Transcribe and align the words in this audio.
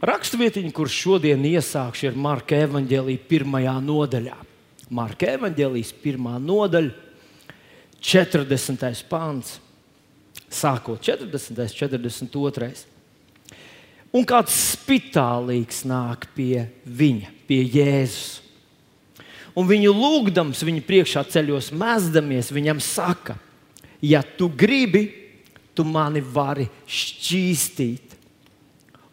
Raksturvietiņa, 0.00 0.70
kurš 0.72 0.94
šodien 0.96 1.42
iesākšu, 1.44 2.06
ir 2.08 2.14
Marka 2.16 2.56
evanģēlīja 2.64 3.20
pirmajā 3.28 3.74
nodaļā. 3.84 4.36
Marka 4.96 5.28
evanģēlijas 5.36 5.90
pirmā 6.00 6.38
nodaļa, 6.40 6.94
40. 8.00 9.02
pāns, 9.10 9.58
sākot 10.48 11.04
40. 11.04 11.68
42. 11.76 12.70
Un 14.16 14.24
kāds 14.26 14.56
spitālīgs 14.72 15.84
nāk 15.86 16.24
pie 16.32 16.64
viņa, 16.88 17.28
pie 17.46 17.60
Jēzus. 17.68 18.40
Un 19.52 19.68
viņu 19.68 19.92
lūgdams, 19.92 20.64
viņa 20.64 20.86
priekšā 20.86 21.26
ceļos 21.28 21.74
mēsdamies, 21.76 22.48
viņam 22.54 22.80
saka, 22.80 23.36
ja 24.00 24.22
tu 24.24 24.48
gribi, 24.48 25.10
tu 25.76 25.84
mani 25.84 26.22
vari 26.24 26.70
šķīstīt. 26.88 28.09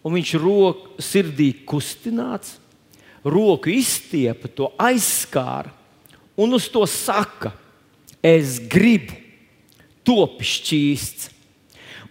Un 0.08 0.16
viņš 0.16 0.34
roku 0.39 1.02
sirdī 1.04 1.50
kustināts, 1.68 2.55
roku 3.27 3.73
izstiepa, 3.73 4.48
to 4.48 4.70
aizskāra 4.80 5.73
un 6.38 6.54
uz 6.55 6.70
to 6.72 6.86
saka, 6.88 7.52
es 8.23 8.55
gribu, 8.72 9.17
top 10.08 10.40
šķīsts. 10.45 11.34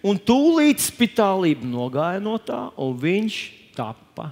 Un 0.05 0.19
tūlīt 0.21 0.83
spitālība 0.83 1.65
nogāja 1.65 2.21
no 2.21 2.35
tā, 2.37 2.67
un 2.77 2.93
viņš 3.01 3.37
tapa 3.73 4.29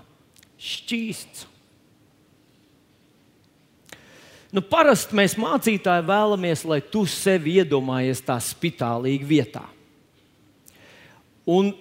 šķīsts. 0.62 1.48
Nu, 4.56 4.62
parasti 4.64 5.18
mēs 5.18 5.34
mācītāji 5.42 6.06
vēlamies, 6.08 6.62
lai 6.70 6.78
tu 6.80 7.02
sevi 7.10 7.58
iedomājies 7.60 8.22
tā 8.24 8.38
spitālīgi 8.40 9.26
vietā. 9.28 9.66
Un 11.50 11.74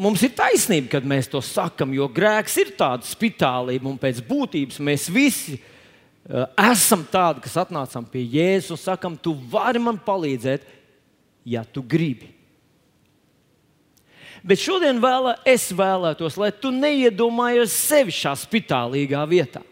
mums 0.00 0.22
ir 0.24 0.32
taisnība, 0.36 0.94
kad 0.96 1.06
mēs 1.08 1.30
to 1.32 1.42
sakam, 1.44 1.92
jo 1.96 2.08
grēks 2.12 2.56
ir 2.62 2.74
tāds 2.78 3.12
spitālība, 3.16 3.88
un 3.90 3.98
pēc 4.00 4.22
būtības 4.26 4.80
mēs 4.84 5.08
visi 5.12 5.58
uh, 5.58 6.46
esam 6.70 7.04
tādi, 7.08 7.44
kas 7.44 7.58
atnācām 7.64 8.06
pie 8.08 8.24
Jēzus 8.24 8.76
un 8.76 8.82
sakam, 8.82 9.18
tu 9.18 9.34
vari 9.52 9.82
man 9.82 10.00
palīdzēt, 10.00 10.64
ja 11.44 11.64
tu 11.64 11.82
gribi. 11.82 12.30
Bet 14.42 14.58
šodien 14.58 14.98
vēlē, 15.02 15.36
es 15.46 15.68
vēlētos, 15.70 16.34
lai 16.40 16.50
tu 16.50 16.72
neiedomājies 16.74 17.74
sevi 17.78 18.14
šā 18.14 18.34
spitālīgā 18.40 19.22
vietā. 19.30 19.62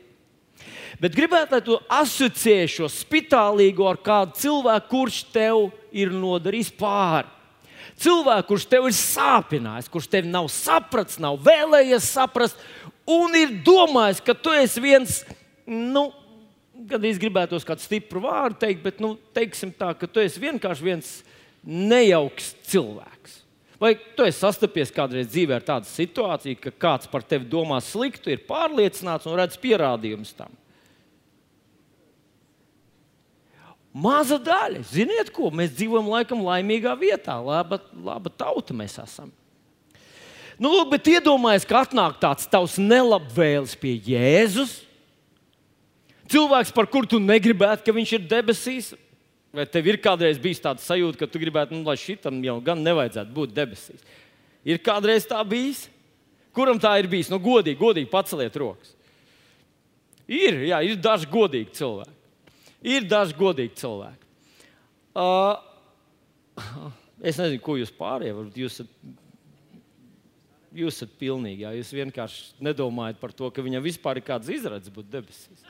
Bet 1.01 1.17
gribētu, 1.17 1.57
lai 1.57 1.63
tu 1.65 1.79
asociē 1.91 2.69
šo 2.69 2.87
spitālīgo 2.93 3.89
ar 3.89 3.99
kādu 4.05 4.37
cilvēku, 4.37 4.91
kurš 4.91 5.23
tev 5.33 5.71
ir 5.97 6.13
nodarījis 6.13 6.71
pāri. 6.79 7.40
Cilvēku, 8.01 8.55
kurš 8.55 8.65
tev 8.71 8.87
ir 8.89 8.95
sāpinājis, 8.97 9.91
kurš 9.93 10.09
tev 10.09 10.29
nav 10.29 10.49
sapratis, 10.53 11.19
nav 11.21 11.37
vēlējies 11.45 12.07
saprast, 12.15 12.61
un 13.09 13.37
ir 13.37 13.59
domājis, 13.67 14.23
ka 14.25 14.33
tu 14.33 14.55
esi 14.57 14.81
viens, 14.81 15.19
nu, 15.69 16.07
gan 16.89 17.05
es 17.05 17.21
gribētu 17.21 17.61
kādu 17.67 17.85
stipru 17.85 18.23
vārdu 18.25 18.63
teikt, 18.63 18.81
bet, 18.87 19.03
nu, 19.05 19.15
teiksim 19.37 19.75
tā, 19.77 19.93
ka 19.99 20.09
tu 20.09 20.23
esi 20.23 20.41
vienkārši 20.41 20.87
viens 20.87 21.13
nejauks 21.67 22.55
cilvēks. 22.71 23.37
Vai 23.81 23.95
tu 24.17 24.25
esi 24.29 24.43
sastapies 24.43 24.93
kādreiz 24.93 25.29
dzīvē 25.33 25.57
ar 25.57 25.65
tādu 25.65 25.89
situāciju, 25.89 26.59
ka 26.61 26.73
kāds 26.85 27.09
par 27.09 27.25
tevi 27.25 27.49
domā 27.49 27.79
sliktu, 27.85 28.33
ir 28.33 28.43
pārliecināts 28.49 29.29
un 29.29 29.39
redz 29.41 29.61
pierādījumus 29.61 30.35
tam? 30.37 30.53
Maza 33.91 34.39
daļa. 34.39 34.85
Ziniet, 34.87 35.33
ko 35.35 35.51
mēs 35.55 35.73
dzīvojam 35.75 36.11
laikam 36.13 36.45
laimīgā 36.47 36.95
vietā, 37.01 37.35
laba, 37.43 37.81
laba 37.95 38.31
tauta 38.31 38.77
mēs 38.77 38.99
esam. 39.03 39.33
Nu, 40.61 40.71
lūk, 40.71 40.91
bet 40.93 41.09
iedomājieties, 41.09 41.67
ka 41.67 41.85
atnāk 41.87 42.19
tāds 42.21 42.47
tavs 42.51 42.77
nelabvēlis 42.79 43.75
pie 43.81 43.97
Jēzus. 44.07 44.83
Cilvēks, 46.31 46.71
par 46.77 46.87
kuru 46.87 47.09
tu 47.11 47.19
negribētu, 47.19 47.83
ka 47.87 47.95
viņš 47.97 48.13
ir 48.19 48.27
debesīs, 48.31 48.93
Vai 49.51 49.67
tev 49.67 49.89
ir 49.91 49.99
kādreiz 49.99 50.39
bijis 50.39 50.63
tāds 50.63 50.85
sajūta, 50.87 51.19
ka 51.19 51.27
tu 51.27 51.41
gribētu, 51.43 51.75
nu, 51.75 51.83
lai 51.83 51.97
šitam 51.99 52.39
jau 52.45 52.61
gan 52.63 52.85
nevajadzētu 52.87 53.35
būt 53.35 53.55
debesīs? 53.55 54.05
Ir 54.63 54.79
kādreiz 54.85 55.27
tā 55.27 55.41
bijis? 55.47 55.89
Kuram 56.55 56.79
tā 56.83 56.93
ir 57.01 57.09
bijis? 57.11 57.31
Nu, 57.33 57.41
godīgi, 57.43 57.79
godīgi 57.81 58.11
paceliet 58.11 58.55
rokas. 58.61 58.95
Ir, 60.31 60.61
jā, 60.71 60.79
ir 60.87 61.01
daži 61.03 61.27
godīgi 61.31 61.75
cilvēki. 61.81 62.15
Ir 62.81 63.05
daži 63.05 63.37
godīgi 63.37 63.77
cilvēki. 63.83 64.29
Uh, 65.21 65.59
es 67.21 67.37
nezinu, 67.41 67.61
ko 67.65 67.77
jūs 67.77 67.93
pārējie 67.93 68.37
varat. 68.37 68.61
Jūs 68.63 68.79
esat, 68.79 68.95
jūs 70.81 70.97
esat 70.97 71.13
pilnīgi. 71.21 71.67
Jā, 71.67 71.75
jūs 71.77 71.91
vienkārši 71.99 72.65
nedomājat 72.65 73.21
par 73.21 73.35
to, 73.37 73.51
ka 73.53 73.65
viņam 73.65 73.85
vispār 73.85 74.21
ir 74.21 74.27
kāds 74.27 74.53
izredzes 74.53 74.95
būt 74.95 75.11
debesīs. 75.13 75.67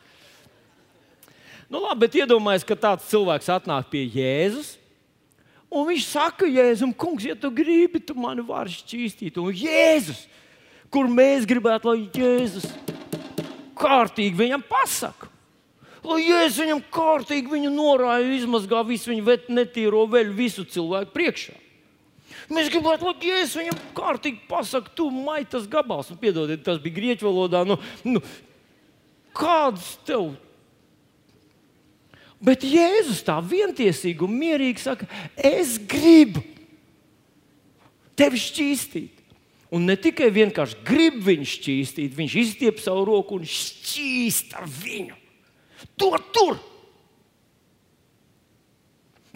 Nu, 1.70 1.78
labi, 1.78 2.04
bet 2.04 2.18
iedomājieties, 2.18 2.66
ka 2.66 2.78
tāds 2.78 3.08
cilvēks 3.10 3.50
atnāk 3.54 3.90
pie 3.90 4.04
Jēzus. 4.10 4.76
Un 5.70 5.86
viņš 5.86 6.06
saka, 6.10 6.48
Jēzum, 6.50 6.90
kungs, 6.98 7.26
ja 7.26 7.36
tu 7.38 7.50
gribi, 7.54 8.00
tu 8.02 8.16
mani 8.18 8.42
vari 8.42 8.72
šķīstīt. 8.74 9.38
Un 9.38 9.54
Jēzus, 9.54 10.24
kur 10.90 11.06
mēs 11.10 11.46
gribētu, 11.46 11.92
lai 11.92 12.08
Jēzus 12.10 12.66
kārtīgi 13.78 14.34
viņam 14.38 14.66
pasaka. 14.66 15.30
Lai 16.06 16.20
Jēzus 16.24 16.62
viņam 16.62 16.84
kārtīgi 16.92 17.52
viņu 17.52 17.72
norāja, 17.74 18.28
izmazgā 18.38 18.80
visu 18.88 19.12
viņa 19.12 19.40
netīro 19.52 20.06
veļu 20.08 20.36
visu 20.36 20.64
cilvēku 20.64 21.12
priekšā. 21.16 21.56
Mēs 22.50 22.70
gribētu, 22.72 23.06
lai 23.06 23.28
Jēzus 23.28 23.58
viņam 23.60 23.80
kārtīgi 23.94 24.46
pasaka, 24.48 24.92
tu 24.96 25.10
maitas 25.12 25.68
gabals. 25.70 26.10
Un, 26.10 26.18
piedodiet, 26.22 26.64
tas 26.66 26.80
bija 26.82 26.96
grieķu 26.96 27.28
valodā. 27.28 27.62
Nu, 27.68 27.76
nu, 28.06 28.22
kāds 29.36 29.92
tev? 30.08 30.32
Bet 32.40 32.64
Jēzus 32.64 33.20
tā 33.26 33.36
vientiesīgi 33.44 34.24
un 34.24 34.38
mierīgi 34.40 34.80
saka, 34.80 35.08
es 35.36 35.76
gribu 35.90 36.40
tevi 38.16 38.40
šķīstīt. 38.40 39.16
Un 39.70 39.84
ne 39.86 39.94
tikai 40.00 40.32
vienkārši 40.34 40.80
grib 40.82 41.20
viņu 41.22 41.46
šķīstīt, 41.46 42.16
viņš 42.16 42.36
izstiep 42.40 42.80
savu 42.82 43.04
roku 43.06 43.36
un 43.38 43.44
šķīst 43.46 44.56
ar 44.58 44.66
viņu. 44.66 45.19
To 46.00 46.10
tur! 46.34 46.58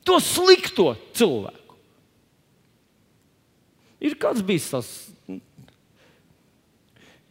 To 0.04 0.18
slikto 0.20 0.92
cilvēku. 1.16 1.76
Ir 4.04 4.16
kāds 4.20 4.44
bijis 4.44 4.68
tas 4.72 4.88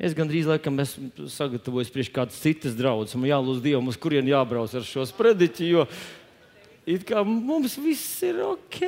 Es 0.03 0.11
gandrīz 0.17 0.49
laikam 0.49 0.81
esmu 0.83 1.29
sagatavojis 1.31 1.91
priekš 1.93 2.09
kādas 2.11 2.41
citas 2.41 2.73
draudzes. 2.75 3.15
Man 3.15 3.29
jālūdz 3.29 3.61
Dievam, 3.63 3.87
uz 3.87 3.95
kurien 3.95 4.27
jābrauc 4.27 4.73
ar 4.75 4.83
šo 4.83 5.05
sprediķi, 5.07 5.69
jo 5.69 5.85
it 6.89 7.05
kā 7.07 7.21
mums 7.23 7.77
viss 7.79 8.17
ir 8.27 8.41
ok. 8.43 8.81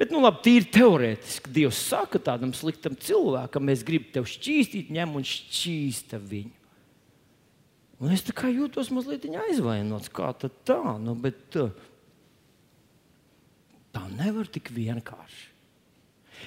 Bet, 0.00 0.10
nu, 0.10 0.24
labi, 0.24 0.40
tīri 0.42 0.66
teorētiski 0.74 1.52
Dievs 1.54 1.78
saka 1.92 2.18
tādam 2.18 2.50
sliktam 2.56 2.96
cilvēkam, 2.98 3.68
mēs 3.68 3.84
gribam 3.86 4.10
tevi 4.16 4.32
šķīstīt, 4.32 4.90
ņem 4.96 5.14
un 5.20 5.28
šķīsta 5.28 6.18
viņu. 6.18 6.61
Un 8.02 8.10
es 8.10 8.24
tā 8.26 8.34
kā 8.34 8.50
jūtos 8.50 8.90
mazliet 8.90 9.28
aizvainots. 9.30 10.10
Kā 10.10 10.32
tā? 10.34 10.80
Nu, 10.98 11.14
bet, 11.14 11.38
tā 13.94 14.04
nevar 14.18 14.50
tik 14.50 14.72
vienkārši. 14.74 15.50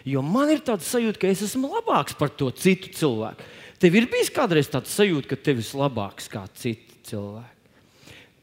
Jo 0.04 0.20
man 0.26 0.52
ir 0.52 0.60
tāds 0.66 0.90
sajūta, 0.92 1.22
ka 1.22 1.30
es 1.32 1.46
esmu 1.46 1.70
labāks 1.72 2.18
par 2.20 2.34
to 2.36 2.50
citu 2.52 2.92
cilvēku. 2.98 3.46
Tev 3.80 3.96
ir 3.96 4.10
bijis 4.12 4.32
kādreiz 4.34 4.68
tāds 4.72 4.92
sajūta, 4.96 5.32
ka 5.32 5.38
tev 5.40 5.62
ir 5.62 5.70
labāks 5.80 6.28
kā 6.32 6.44
citi 6.60 7.00
cilvēki. 7.08 7.54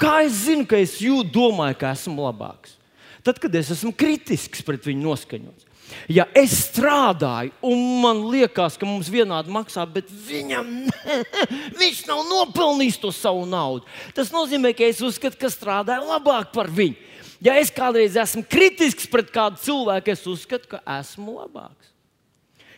Kā 0.00 0.14
es 0.24 0.40
zinu, 0.46 0.64
ka 0.66 0.80
es 0.80 0.96
jūtu, 1.02 1.28
domāju, 1.34 1.76
ka 1.82 1.92
esmu 1.94 2.24
labāks? 2.24 2.78
Tad, 3.22 3.38
kad 3.42 3.54
es 3.54 3.70
esmu 3.70 3.92
kritisks 3.94 4.64
pret 4.66 4.88
viņu 4.88 5.04
noskaņots. 5.04 5.68
Ja 6.10 6.26
es 6.36 6.54
strādāju, 6.68 7.52
un 7.64 7.80
man 8.02 8.24
liekas, 8.32 8.76
ka 8.80 8.88
mums 8.88 9.10
vienādi 9.12 9.52
maksā, 9.52 9.84
bet 9.88 10.10
viņam 10.10 10.68
ne, 10.88 11.18
viņš 11.80 12.02
nav 12.08 12.24
nopelnījis 12.28 13.00
to 13.02 13.12
savu 13.14 13.46
naudu, 13.48 13.86
tas 14.16 14.32
nozīmē, 14.34 14.74
ka 14.76 14.86
es 14.88 15.02
uzskatu, 15.04 15.38
ka 15.40 15.50
strādāju 15.52 16.08
labāk 16.08 16.52
par 16.54 16.70
viņu. 16.72 17.10
Ja 17.42 17.56
es 17.58 17.72
kādreiz 17.74 18.14
esmu 18.18 18.44
kritisks 18.46 19.08
pret 19.10 19.32
kādu 19.34 19.58
cilvēku, 19.64 20.12
es 20.14 20.26
uzskatu, 20.30 20.76
ka 20.76 20.82
esmu 21.00 21.40
labāks. 21.40 21.90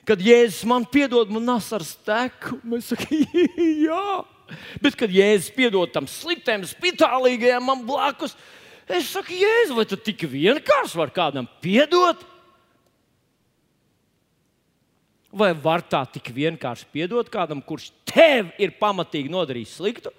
Kad 0.09 0.21
Jēzus 0.21 0.65
man 0.69 0.85
piedod, 0.89 1.31
man 1.33 1.45
nes 1.49 1.69
ar 1.73 1.85
steku, 1.85 2.59
mēs 2.65 2.91
sakām, 2.93 3.25
jā. 3.89 4.07
Bet, 4.81 4.97
kad 5.01 5.13
Jēzus 5.13 5.53
piedod 5.57 5.93
tam 5.93 6.09
sliktam, 6.09 6.65
spitālīgajam 6.69 7.65
man 7.65 7.85
blakus, 7.89 8.37
es 8.89 9.09
saku, 9.13 9.37
Jēzus, 9.37 9.77
vai 9.77 9.87
tu 9.89 10.01
tik 10.01 10.27
vienkārši 10.29 11.01
vari 11.01 11.17
kādam 11.17 11.49
piedot? 11.65 12.25
Vai 15.35 15.51
var 15.59 15.83
tā 15.83 16.05
tik 16.15 16.31
vienkārši 16.31 16.87
piedot 16.95 17.27
kādam, 17.33 17.63
kurš 17.65 17.89
tev 18.07 18.53
ir 18.63 18.77
pamatīgi 18.79 19.33
nodarījis 19.33 19.79
sliktu? 19.81 20.13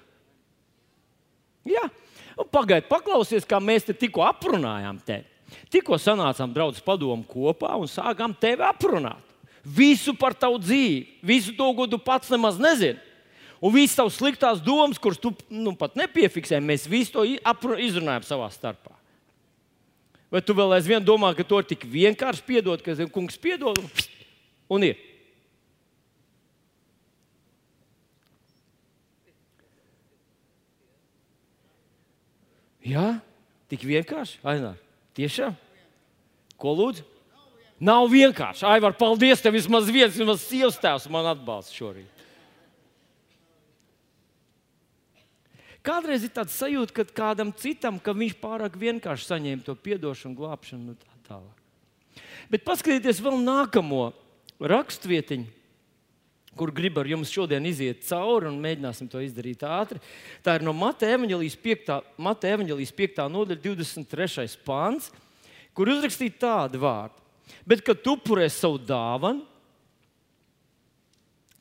Jā. 1.65 1.88
Un 2.35 2.50
pagaidi, 2.51 2.89
paklausies, 2.89 3.47
kā 3.47 3.62
mēs 3.63 3.88
te 3.88 3.95
tikko 3.95 4.25
aprunājām 4.27 5.00
tevi. 5.07 5.23
Tikko 5.71 5.97
sanācām 6.01 6.51
draugus 6.51 6.83
padomu 6.83 7.23
kopā 7.29 7.77
un 7.79 7.88
sākām 7.88 8.33
tevi 8.35 8.65
aprunāt. 8.65 9.21
Visu 9.65 10.13
par 10.19 10.35
tavu 10.38 10.59
dzīvi, 10.62 11.21
visu 11.25 11.56
to, 11.57 11.69
ko 11.77 11.88
tu 11.89 11.97
pats 12.01 12.29
nemaz 12.33 12.59
nezini. 12.62 13.00
Un 13.63 13.71
visas 13.73 13.95
tavas 13.97 14.17
sliktās 14.19 14.59
domas, 14.62 15.00
kuras 15.01 15.17
tu 15.17 15.31
nu, 15.50 15.71
pat 15.79 15.95
nepiefiksēji, 15.97 16.62
mēs 16.62 16.89
visu 16.91 17.15
to 17.15 17.23
izrunājam 17.81 18.27
savā 18.27 18.50
starpā. 18.53 18.94
Vai 20.29 20.41
tu 20.44 20.53
vēl 20.57 20.75
aizvien 20.75 21.03
domā, 21.06 21.31
ka 21.38 21.45
to 21.47 21.62
ir 21.62 21.69
tik 21.69 21.85
vienkārši 21.88 22.44
piedot, 22.45 22.83
ka 22.83 22.94
kungs 23.13 23.39
piedod 23.41 23.79
un, 23.79 23.88
un 24.75 24.85
ir? 24.91 25.00
Jā, 32.86 33.16
tik 33.72 33.86
vienkārši. 33.88 34.40
Ainā, 34.46 34.76
tiešām? 35.18 35.56
Ko 36.62 36.76
lūdzu? 36.78 37.06
Nav 37.82 38.08
vienkārši. 38.12 38.64
Ai, 38.70 38.80
var 38.84 38.94
paldies, 38.96 39.42
tev 39.44 39.58
vismaz 39.58 39.90
viens, 39.92 40.16
vismaz 40.16 40.46
sievas 40.46 40.78
tēvs 40.80 41.10
man 41.12 41.28
atbalsta 41.34 41.76
šorīt. 41.76 42.12
Kādreiz 45.86 46.24
ir 46.26 46.32
tāds 46.34 46.56
sajūta, 46.58 46.96
ka 46.96 47.04
kādam 47.20 47.52
citam, 47.54 48.00
ka 48.02 48.16
viņš 48.16 48.40
pārāk 48.42 48.78
vienkārši 48.82 49.28
saņēma 49.30 49.66
to 49.68 49.76
atdošanu, 49.76 50.38
glābšanu 50.38 50.96
un 50.96 50.98
tā 50.98 51.20
tālāk. 51.28 52.24
Bet 52.50 52.64
paskatieties 52.66 53.20
vēl 53.22 53.38
nākamo 53.44 54.08
rakstvietiņu, 54.62 55.46
kur 56.56 56.72
gribu 56.72 57.02
ar 57.02 57.10
jums 57.10 57.31
šodien 57.31 57.66
iziet 57.68 58.06
cauri 58.07 58.48
un 58.50 58.62
mēģināsim 58.63 59.10
to 59.12 59.22
izdarīt 59.24 59.63
ātri. 59.68 60.00
Tā 60.44 60.57
ir 60.57 60.66
no 60.66 60.74
Mateja 60.75 61.18
evanģelijas 61.18 61.57
5. 61.62 61.92
Mate 62.18 62.54
5. 62.56 63.25
nodaļa, 63.31 63.62
23. 63.63 64.48
pāns, 64.66 65.12
kur 65.75 65.92
uzrakstīta 65.92 66.40
tāda 66.48 66.80
vārda. 66.80 67.22
Bet, 67.68 67.84
kad 67.86 68.00
tu 68.02 68.16
upurēsi 68.16 68.63
savu 68.63 68.80
dāvanu, 68.81 69.44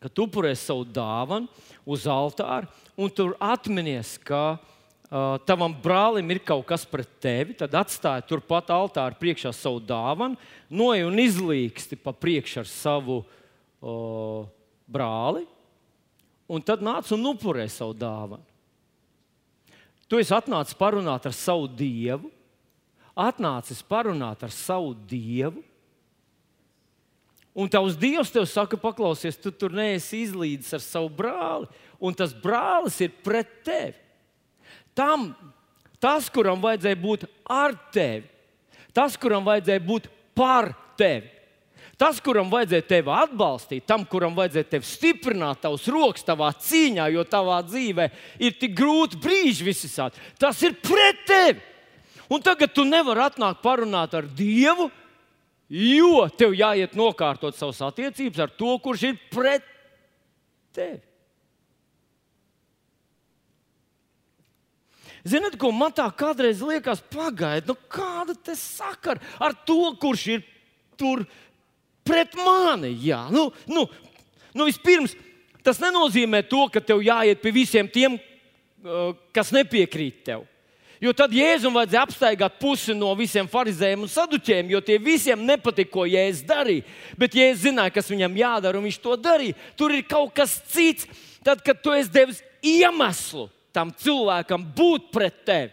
kad 0.05 0.13
tu 0.13 0.27
upurēsi 0.29 0.69
savu 0.69 0.85
dāvanu 0.85 1.49
uz 1.89 2.07
altāra, 2.09 2.69
un 2.97 3.11
tur 3.11 3.35
atminies, 3.43 4.15
ka 4.21 4.57
uh, 4.57 5.37
tavam 5.49 5.75
brālim 5.85 6.29
ir 6.33 6.43
kaut 6.45 6.67
kas 6.69 6.85
pret 6.89 7.09
tevi, 7.25 7.57
tad 7.57 7.75
atstāj 7.81 8.27
turpat 8.29 8.71
altāra 8.73 9.17
priekšā 9.19 9.53
savu 9.57 9.81
dāvanu, 9.85 10.39
noej 10.69 11.07
un 11.09 11.23
izlīksti 11.25 11.99
pa 12.01 12.13
priekšu 12.13 12.63
ar 12.63 12.71
savu 12.71 13.23
uh, 13.25 14.45
brāli, 14.95 15.45
un 16.49 16.63
tad 16.63 16.85
nāc 16.85 17.11
un 17.15 17.31
upurē 17.33 17.67
savu 17.73 17.97
dāvanu. 17.99 18.45
Tu 20.09 20.21
esi 20.21 20.35
atnācis 20.37 20.77
parunāt 20.79 21.27
ar 21.27 21.35
savu 21.35 21.67
dievu, 21.67 22.31
atnācis 23.19 23.81
parunāt 23.87 24.45
ar 24.45 24.53
savu 24.53 24.93
dievu. 25.09 25.63
Un 27.55 27.71
tavs 27.71 27.95
dievs 27.99 28.33
tev 28.35 28.49
saka, 28.51 28.79
paklausies, 28.79 29.39
tu 29.39 29.53
tur 29.55 29.75
neesi 29.75 30.25
izlīdis 30.25 30.75
ar 30.75 30.83
savu 30.83 31.11
brāli, 31.23 31.69
un 32.03 32.15
tas 32.15 32.35
brālis 32.35 32.99
ir 33.05 33.13
pret 33.25 33.53
tevi. 33.67 33.95
Tam, 34.95 35.31
tas, 36.03 36.27
kuram 36.31 36.63
vajadzēja 36.63 36.99
būt 36.99 37.27
ar 37.51 37.77
tevi, 37.95 38.27
tas, 38.95 39.15
kuram 39.19 39.47
vajadzēja 39.47 39.83
būt 39.87 40.11
par 40.35 40.73
tevi, 40.99 41.31
tas, 42.01 42.19
kuram 42.25 42.51
vajadzēja 42.53 42.87
tevi 42.89 43.13
atbalstīt, 43.15 43.85
tam, 43.89 44.05
kuram 44.09 44.35
vajadzēja 44.39 44.71
tevi 44.73 44.89
stiprināt, 44.89 45.61
tavs 45.63 45.87
rokas 45.93 46.27
tavā 46.27 46.51
cīņā, 46.55 47.07
jo 47.15 47.25
tavā 47.29 47.61
dzīvē 47.67 48.09
ir 48.43 48.59
tik 48.61 48.75
grūti 48.79 49.21
brīži 49.23 49.67
visādi, 49.67 50.21
tas 50.41 50.61
ir 50.67 50.77
pret 50.83 51.25
tevi. 51.29 51.63
Un 52.33 52.43
tagad 52.43 52.73
tu 52.73 52.87
nevari 52.89 53.27
atnākt 53.27 53.61
parunāt 53.63 54.15
ar 54.17 54.27
Dievu, 54.27 54.89
jo 55.69 56.25
tev 56.39 56.55
jāiet 56.57 56.97
nokārtot 56.97 57.57
savas 57.57 57.83
attiecības 57.85 58.45
ar 58.47 58.55
to, 58.59 58.77
kurš 58.83 59.11
ir 59.11 59.19
pret 59.33 59.67
tevi. 60.75 61.03
Ziniet, 65.25 65.57
ko 65.57 65.71
man 65.73 65.93
tā 65.97 66.05
kādreiz 66.13 66.61
liekas, 66.61 67.01
pagaidi, 67.09 67.73
nu 67.73 67.79
kāda 67.89 68.35
te 68.37 68.53
sakara 68.61 69.23
ar 69.41 69.55
to, 69.65 69.95
kurš 70.01 70.25
ir 70.35 70.43
tur 71.01 71.23
pret 72.07 72.37
mani? 72.39 72.93
Jā, 73.05 73.25
nu, 73.33 73.49
nu, 73.71 73.87
nu 74.55 74.69
vispirms 74.69 75.17
tas 75.65 75.81
nenozīmē 75.81 76.43
to, 76.49 76.67
ka 76.73 76.83
tev 76.85 77.01
jāiet 77.05 77.41
pie 77.41 77.55
visiem 77.57 77.89
tiem, 77.89 78.19
uh, 78.85 79.15
kas 79.33 79.53
nepiekrīt 79.55 80.21
tev. 80.29 80.45
Jo 81.03 81.13
tad 81.17 81.35
Jēzum 81.35 81.75
vajadzēja 81.75 82.03
apstaigāt 82.07 82.55
pusi 82.61 82.95
no 82.97 83.11
visiem 83.19 83.49
farizējiem 83.51 84.05
un 84.07 84.11
saduķiem, 84.13 84.71
jo 84.73 84.81
tie 84.85 84.97
visiem 85.03 85.43
nepatika, 85.45 85.91
ko 85.93 86.05
Jēzus 86.09 86.47
darīja. 86.49 86.85
Bet 87.21 87.35
Jēzus 87.37 87.67
zināja, 87.67 87.93
kas 87.97 88.09
viņam 88.13 88.39
jādara, 88.39 88.79
un 88.79 88.87
viņš 88.87 89.01
to 89.03 89.17
darīja. 89.21 89.57
Tur 89.77 89.93
ir 89.93 90.07
kaut 90.09 90.33
kas 90.37 90.55
cits. 90.73 91.09
Tad, 91.45 91.61
kad 91.65 91.83
tu 91.85 91.93
esi 91.93 92.13
devis 92.13 92.41
iemeslu 92.65 93.51
tam 93.75 93.91
cilvēkam 93.91 94.65
būt 94.77 95.11
pret 95.13 95.43
tevi, 95.45 95.73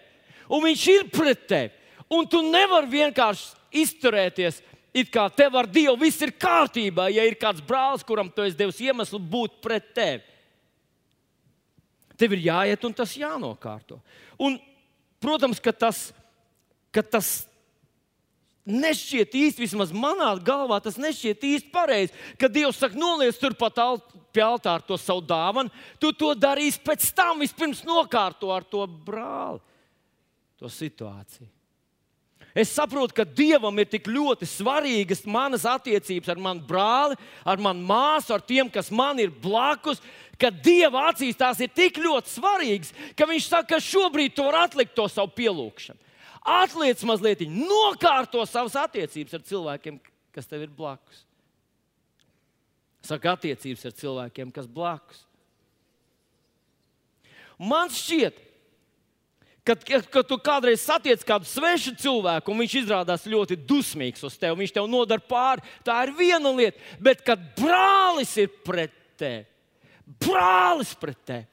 un 0.51 0.65
viņš 0.65 0.85
ir 0.91 1.07
pret 1.13 1.45
tevi, 1.47 1.69
un 2.11 2.25
tu 2.27 2.41
nevari 2.43 2.89
vienkārši 2.97 3.79
izturēties. 3.83 4.59
It 4.93 5.11
kā 5.13 5.23
tev 5.31 5.55
ar 5.55 5.69
Dievu 5.71 5.95
viss 6.01 6.19
ir 6.21 6.33
kārtībā, 6.35 7.07
ja 7.13 7.23
ir 7.23 7.37
kāds 7.39 7.63
brālis, 7.63 8.03
kuram 8.03 8.27
tu 8.27 8.43
esi 8.43 8.59
devis 8.59 8.81
iemeslu 8.83 9.21
būt 9.23 9.61
pret 9.63 9.93
tevi. 9.95 10.25
Tev 12.19 12.35
ir 12.35 12.43
jāiet 12.51 12.83
un 12.85 12.93
tas 12.93 13.15
jānokārto. 13.17 14.01
Un 14.41 14.59
Protams, 15.21 15.61
ka 15.61 15.69
tas, 15.69 16.09
ka 16.89 17.03
tas 17.05 17.43
nešķiet 18.65 19.35
īsti, 19.37 19.61
vismaz 19.61 19.93
manā 19.93 20.31
galvā, 20.41 20.79
tas 20.81 20.97
nešķiet 21.01 21.45
īsti 21.45 21.69
pareizi. 21.73 22.15
Kad 22.41 22.55
Dievs 22.55 22.81
saka, 22.81 22.97
noliec 22.97 23.37
turpat 23.37 23.77
pie 24.33 24.41
altāra 24.41 24.81
to 24.87 24.97
savu 24.97 25.21
dāvanu, 25.21 25.69
tu 26.01 26.09
to 26.17 26.33
darīsi 26.33 26.81
pēc 26.81 27.05
tam, 27.13 27.43
vispirms 27.45 27.83
nokārto 27.85 28.49
ar 28.53 28.65
to 28.65 28.81
brāli, 28.89 29.61
to 30.57 30.71
situāciju. 30.73 31.49
Es 32.55 32.73
saprotu, 32.75 33.15
ka 33.15 33.23
Dievam 33.23 33.77
ir 33.79 33.87
tik 33.87 34.09
ļoti 34.11 34.47
svarīgas 34.49 35.23
manas 35.29 35.63
attiecības 35.69 36.33
ar 36.33 36.41
manu 36.41 36.65
brāli, 36.67 37.15
ar 37.47 37.61
manu 37.63 37.85
māsu, 37.87 38.33
ar 38.35 38.43
tiem, 38.43 38.67
kas 38.71 38.91
man 38.91 39.21
ir 39.23 39.31
blakus, 39.31 40.01
ka 40.35 40.51
Dieva 40.51 41.07
acīs 41.11 41.39
tās 41.39 41.61
ir 41.63 41.71
tik 41.71 42.01
ļoti 42.01 42.33
svarīgas, 42.33 42.91
ka 43.15 43.29
Viņš 43.29 43.47
saka, 43.47 43.75
ka 43.75 43.83
šobrīd 43.83 44.35
tu 44.35 44.47
vari 44.49 44.65
atlikt 44.65 44.95
to 44.97 45.07
savu 45.07 45.31
pielūgšanu. 45.37 45.99
Atliec 46.41 47.03
mazliet, 47.05 47.45
nokārto 47.45 48.43
savas 48.49 48.75
attiecības 48.81 49.37
ar 49.37 49.43
cilvēkiem, 49.45 49.99
kas 50.33 50.49
tev 50.49 50.65
ir 50.65 50.71
blakus. 50.73 51.23
Saka, 53.05 53.37
attiecības 53.37 53.85
ar 53.87 53.93
cilvēkiem, 53.97 54.51
kas 54.53 54.67
blakus. 54.69 55.23
Man 57.61 57.93
šķiet, 57.93 58.39
Kad, 59.63 59.83
kad, 59.85 60.25
tu 60.25 60.39
kādreiz 60.41 60.81
satiec 60.81 61.21
kādu 61.25 61.45
svešu 61.45 61.93
cilvēku, 62.01 62.49
un 62.49 62.63
viņš 62.63 62.75
izrādās 62.79 63.27
ļoti 63.29 63.59
dusmīgs 63.69 64.23
uz 64.25 64.37
tevi, 64.41 64.57
viņš 64.63 64.73
tev 64.73 64.87
nodara 64.89 65.21
pāri, 65.21 65.61
tā 65.85 65.99
ir 66.07 66.15
viena 66.17 66.49
lieta. 66.49 66.81
Bet 66.97 67.21
kad 67.25 67.43
brālis 67.59 68.33
ir 68.41 68.49
pret 68.65 68.95
tevi, 69.21 69.45
brālis 70.25 70.95
pret 70.97 71.19
tevi. 71.29 71.45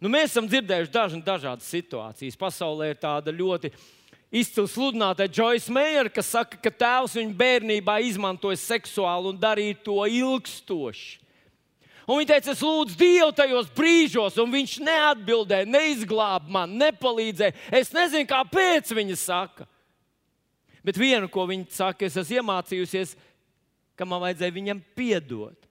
Nu, 0.00 0.08
mēs 0.12 0.32
esam 0.32 0.46
dzirdējuši 0.48 0.92
dažna, 0.92 1.22
dažādas 1.24 1.72
situācijas. 1.72 2.36
Pasaulē 2.40 2.92
ir 2.92 3.00
tāda 3.00 3.32
ļoti 3.32 3.72
izcila 4.32 4.68
sludinātāja 4.68 5.32
Joyce 5.40 5.72
Meyer, 5.72 6.08
kas 6.12 6.30
saka, 6.36 6.60
ka 6.60 6.72
tēvs 6.72 7.16
viņu 7.18 7.34
bērnībā 7.36 7.98
izmantoja 8.08 8.60
seksuāli 8.60 9.32
un 9.32 9.40
darīja 9.40 9.80
to 9.84 9.98
ilgstoši. 10.04 11.18
Un 12.10 12.18
viņa 12.18 12.26
teica, 12.32 12.50
es 12.50 12.62
lūdzu 12.64 12.96
Dievu 12.98 13.30
tajos 13.38 13.68
brīžos, 13.70 14.38
un 14.42 14.50
viņš 14.50 14.80
neatbildēja, 14.82 15.68
neizglāba 15.70 16.50
man, 16.50 16.72
nepalīdzēja. 16.80 17.54
Es 17.78 17.92
nezinu, 17.94 18.26
kāpēc 18.26 18.90
viņa 18.96 19.18
saka. 19.20 19.66
Bet 20.82 20.98
vienu, 20.98 21.28
ko 21.30 21.44
viņa 21.46 21.68
saka, 21.76 22.08
es 22.08 22.16
esmu 22.18 22.40
iemācījusies, 22.40 23.14
ka 23.94 24.08
man 24.08 24.24
vajadzēja 24.24 24.56
viņam 24.56 24.82
piedot. 24.98 25.70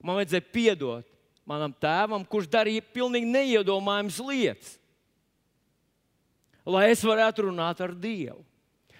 Man 0.00 0.16
vajadzēja 0.16 0.48
piedot 0.54 1.12
manam 1.46 1.74
tēvam, 1.76 2.24
kurš 2.24 2.48
darīja 2.50 2.84
pilnīgi 2.96 3.28
neiedomājamas 3.30 4.18
lietas. 4.24 4.74
Lai 6.66 6.88
es 6.90 7.04
varētu 7.06 7.50
runāt 7.50 7.84
ar 7.84 7.92
Dievu, 7.94 8.40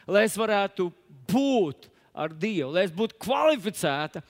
lai 0.07 0.27
es 0.29 0.37
varētu 0.39 0.91
būt 1.33 1.89
ar 2.15 2.31
Dievu, 2.31 2.71
lai 2.77 2.85
es 2.87 2.93
būtu 2.95 3.17
kvalificēta, 3.25 4.23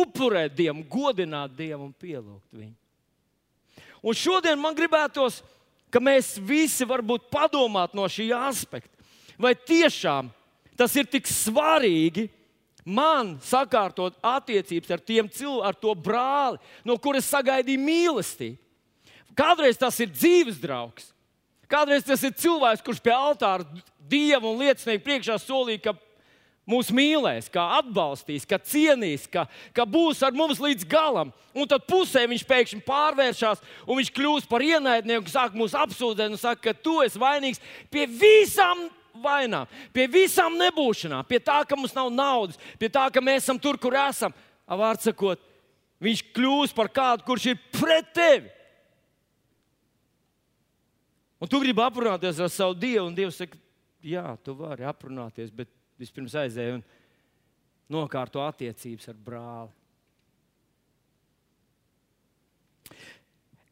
upurēt 0.00 0.54
Dievu, 0.56 0.84
godināt 0.90 1.54
Dievu 1.56 1.88
un 1.88 1.92
pielūgt 1.92 2.48
viņu. 2.54 2.76
Un 4.02 4.18
šodien 4.18 4.58
man 4.58 4.74
gribētos, 4.74 5.40
ka 5.92 6.00
mēs 6.02 6.34
visi 6.42 6.86
varbūt 6.88 7.28
padomāt 7.30 7.94
no 7.94 8.08
šī 8.10 8.30
aspekta, 8.34 8.90
vai 9.38 9.54
tiešām 9.54 10.30
tas 10.78 10.94
ir 10.98 11.06
tik 11.06 11.28
svarīgi 11.30 12.26
man 12.82 13.36
sakārtot 13.44 14.16
attiecības 14.26 14.90
ar 14.90 15.02
tiem 15.02 15.28
cilvēkiem, 15.30 15.68
ar 15.68 15.78
to 15.78 15.94
brāli, 15.94 16.58
no 16.84 16.96
kuras 16.98 17.28
sagaidīju 17.30 17.82
mīlestību. 17.84 18.58
Kādreiz 19.38 19.78
tas 19.80 19.96
ir 20.02 20.10
dzīves 20.12 20.58
draugs, 20.60 21.12
kādreiz 21.70 22.04
tas 22.04 22.20
ir 22.26 22.34
cilvēks, 22.36 22.82
kurš 22.84 23.00
pie 23.00 23.14
altāra 23.14 23.64
Dieva 24.12 24.50
un 24.50 24.58
liecinieku 24.60 25.06
priekšā 25.06 25.38
solīja, 25.40 25.86
ka 25.86 25.92
mūs 26.68 26.92
mīlēs, 26.94 27.48
kā 27.52 27.64
atbalstīs, 27.80 28.46
ka 28.48 28.58
cienīs, 28.62 29.26
ka, 29.30 29.46
ka 29.74 29.86
būs 29.88 30.22
ar 30.22 30.34
mums 30.36 30.60
līdz 30.62 30.86
galam. 30.88 31.32
Un 31.52 31.68
tad 31.68 31.84
pusē 31.88 32.24
viņš 32.30 32.44
pēkšņi 32.48 32.82
pārvēršas 32.86 33.62
un 33.86 33.98
viņš 33.98 34.12
kļūst 34.14 34.50
par 34.50 34.64
ienaidnieku, 34.64 35.30
sāk 35.32 35.56
mūs 35.58 35.74
apsūdzēt 35.78 36.32
un 36.32 36.40
saka, 36.40 36.70
ka 36.70 36.76
tu 36.78 37.00
esi 37.04 37.20
vainīgs 37.20 37.62
pie 37.92 38.06
visām 38.06 38.86
vainām, 39.22 39.68
pie 39.92 40.06
visām 40.08 40.56
nebūšanām, 40.60 41.26
pie 41.28 41.42
tā, 41.42 41.60
ka 41.68 41.76
mums 41.76 41.94
nav 41.96 42.08
naudas, 42.14 42.60
pie 42.80 42.88
tā, 42.92 43.08
ka 43.12 43.20
mēs 43.20 43.44
esam 43.44 43.60
tur, 43.60 43.76
kur 43.80 43.96
esam. 43.98 44.32
Vārds 44.72 45.04
sakot, 45.04 45.40
viņš 46.00 46.24
kļūst 46.32 46.76
par 46.78 46.88
kādu, 46.94 47.26
kurš 47.26 47.50
ir 47.52 47.60
pret 47.74 48.08
tevi. 48.16 48.48
Un 51.42 51.50
tu 51.50 51.58
gribi 51.58 51.82
aprunāties 51.82 52.38
ar 52.38 52.50
savu 52.54 52.76
Dievu, 52.78 53.08
un 53.08 53.14
Dievs 53.16 53.40
saka, 53.42 53.58
jā, 54.06 54.22
tu 54.46 54.54
vari 54.54 54.86
aprunāties, 54.86 55.50
bet 55.50 55.68
vispirms 56.02 56.34
aizēj 56.42 56.76
un 56.76 56.82
nokārto 57.92 58.42
attiecības 58.44 59.10
ar 59.12 59.16
brāli. 59.28 59.72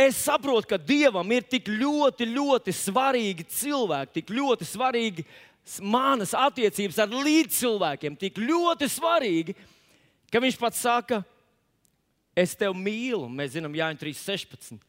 Es 0.00 0.16
saprotu, 0.24 0.64
ka 0.70 0.78
Dievam 0.80 1.28
ir 1.34 1.44
tik 1.44 1.66
ļoti, 1.68 2.24
ļoti 2.32 2.72
svarīgi 2.72 3.44
cilvēki, 3.52 4.14
tik 4.16 4.30
ļoti 4.32 4.64
svarīgi 4.64 5.26
manas 5.84 6.32
attiecības 6.32 7.02
ar 7.04 7.12
līdzcilvēkiem, 7.12 8.16
tik 8.16 8.40
ļoti 8.40 8.88
svarīgi, 8.88 9.54
ka 10.32 10.40
Viņš 10.40 10.56
pats 10.56 10.80
saka, 10.86 11.20
es 12.38 12.54
tevi 12.56 12.80
mīlu. 12.80 13.28
Mēs 13.28 13.58
zinām, 13.58 13.76
Jānis 13.76 14.00
3.16. 14.00 14.80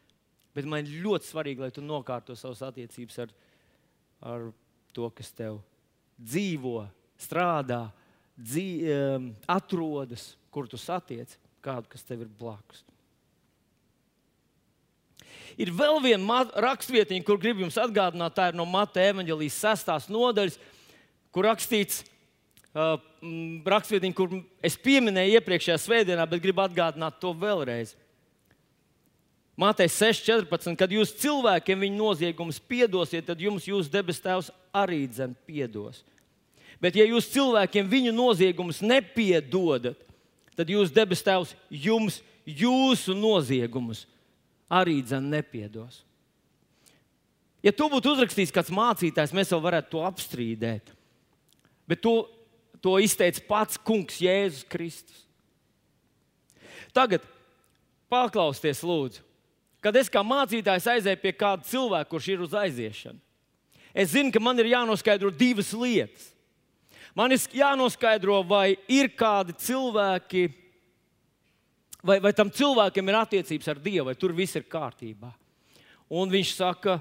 Bet 0.55 0.67
man 0.67 0.87
ļoti 0.87 1.27
svarīgi, 1.27 1.63
lai 1.65 1.71
tu 1.75 1.83
nokārto 1.83 2.35
savas 2.39 2.61
attiecības 2.67 3.21
ar, 3.25 3.35
ar 4.31 4.47
to, 4.95 5.07
kas 5.15 5.31
tev 5.35 5.59
dzīvo, 6.19 6.85
strādā, 7.21 7.85
dzīv, 8.37 8.87
um, 8.91 9.27
atrodas, 9.49 10.31
kur 10.53 10.67
tu 10.69 10.79
satiec 10.79 11.37
kādu, 11.63 11.89
kas 11.91 12.03
tev 12.05 12.25
ir 12.25 12.31
blakus. 12.39 12.83
Ir 15.59 15.71
vēl 15.75 15.99
viena 16.03 16.41
rakstvietiņa, 16.63 17.25
kur 17.27 17.39
gribu 17.39 17.65
jums 17.65 17.77
atgādināt, 17.79 18.35
tā 18.35 18.49
ir 18.51 18.57
no 18.57 18.65
Mata 18.67 19.03
evanģelijas 19.03 19.59
sestās 19.63 20.07
nodaļas, 20.11 20.57
kur 21.31 21.47
rakstīts, 21.47 22.01
uh, 22.73 22.95
rakstvietiņa, 23.67 24.15
kur 24.17 24.39
es 24.63 24.77
pieminēju 24.79 25.39
iepriekšējā 25.39 25.77
svētdienā, 25.81 26.27
bet 26.29 26.43
gribu 26.43 26.63
atgādināt 26.63 27.19
to 27.21 27.33
vēlreiz. 27.37 27.95
Mātei 29.59 29.89
6,14. 29.91 30.73
Kad 30.79 30.93
jūs 30.95 31.11
cilvēkiem 31.21 31.83
viņu 31.85 31.99
noziegumus 31.99 32.57
piedosiet, 32.71 33.27
tad 33.27 33.41
jums 33.43 33.67
jūsu 33.67 33.91
debes 33.93 34.21
tēvs 34.23 34.49
arī 34.73 35.03
dzem 35.11 35.35
piedos. 35.45 36.01
Bet, 36.81 36.97
ja 36.97 37.05
jūs 37.05 37.29
cilvēkiem 37.29 37.89
viņu 37.89 38.13
noziegumus 38.15 38.81
nepiedodat, 38.81 39.99
tad 40.57 40.69
jūsu 40.71 40.93
debes 40.95 41.21
tēvs 41.25 41.53
jums 41.69 42.19
jūsu 42.45 43.13
noziegumus 43.17 44.07
arī 44.71 44.99
dzem 45.05 45.27
nepiedos. 45.29 46.01
Ja 47.61 47.73
tu 47.75 47.85
būtu 47.91 48.15
uzrakstījis 48.15 48.53
kāds 48.55 48.73
mācītājs, 48.73 49.35
mēs 49.37 49.51
vēl 49.53 49.61
varētu 49.61 49.91
to 49.93 50.01
apstrīdēt. 50.07 50.95
Bet 51.85 52.01
to, 52.01 52.15
to 52.81 52.95
izteica 53.03 53.43
pats 53.45 53.77
Kungs 53.77 54.17
Jēzus 54.23 54.65
Kristus. 54.65 55.27
Tagad 56.95 57.21
paklausieties, 58.09 58.81
lūdzu 58.81 59.21
kad 59.81 59.97
es 59.97 60.09
kā 60.13 60.21
mācītājs 60.25 60.87
aizēju 60.93 61.19
pie 61.23 61.33
kāda 61.35 61.65
cilvēka, 61.67 62.09
kurš 62.13 62.29
ir 62.31 62.43
uz 62.45 62.53
aiziešanu. 62.57 63.17
Es 63.91 64.13
zinu, 64.13 64.31
ka 64.31 64.39
man 64.39 64.59
ir 64.61 64.71
jānoskaidro 64.71 65.33
divas 65.35 65.73
lietas. 65.75 66.29
Man 67.17 67.33
ir 67.35 67.43
jānoskaidro, 67.55 68.39
vai 68.47 68.77
ir 68.87 69.09
kādi 69.19 69.55
cilvēki, 69.59 70.45
vai, 72.03 72.19
vai 72.23 72.31
tam 72.35 72.51
cilvēkam 72.53 73.11
ir 73.11 73.17
attiecības 73.19 73.71
ar 73.73 73.81
Dievu, 73.83 74.05
vai 74.07 74.15
tur 74.15 74.35
viss 74.35 74.55
ir 74.55 74.63
kārtībā. 74.71 75.31
Un 76.11 76.31
viņš 76.31 76.53
saka, 76.55 76.97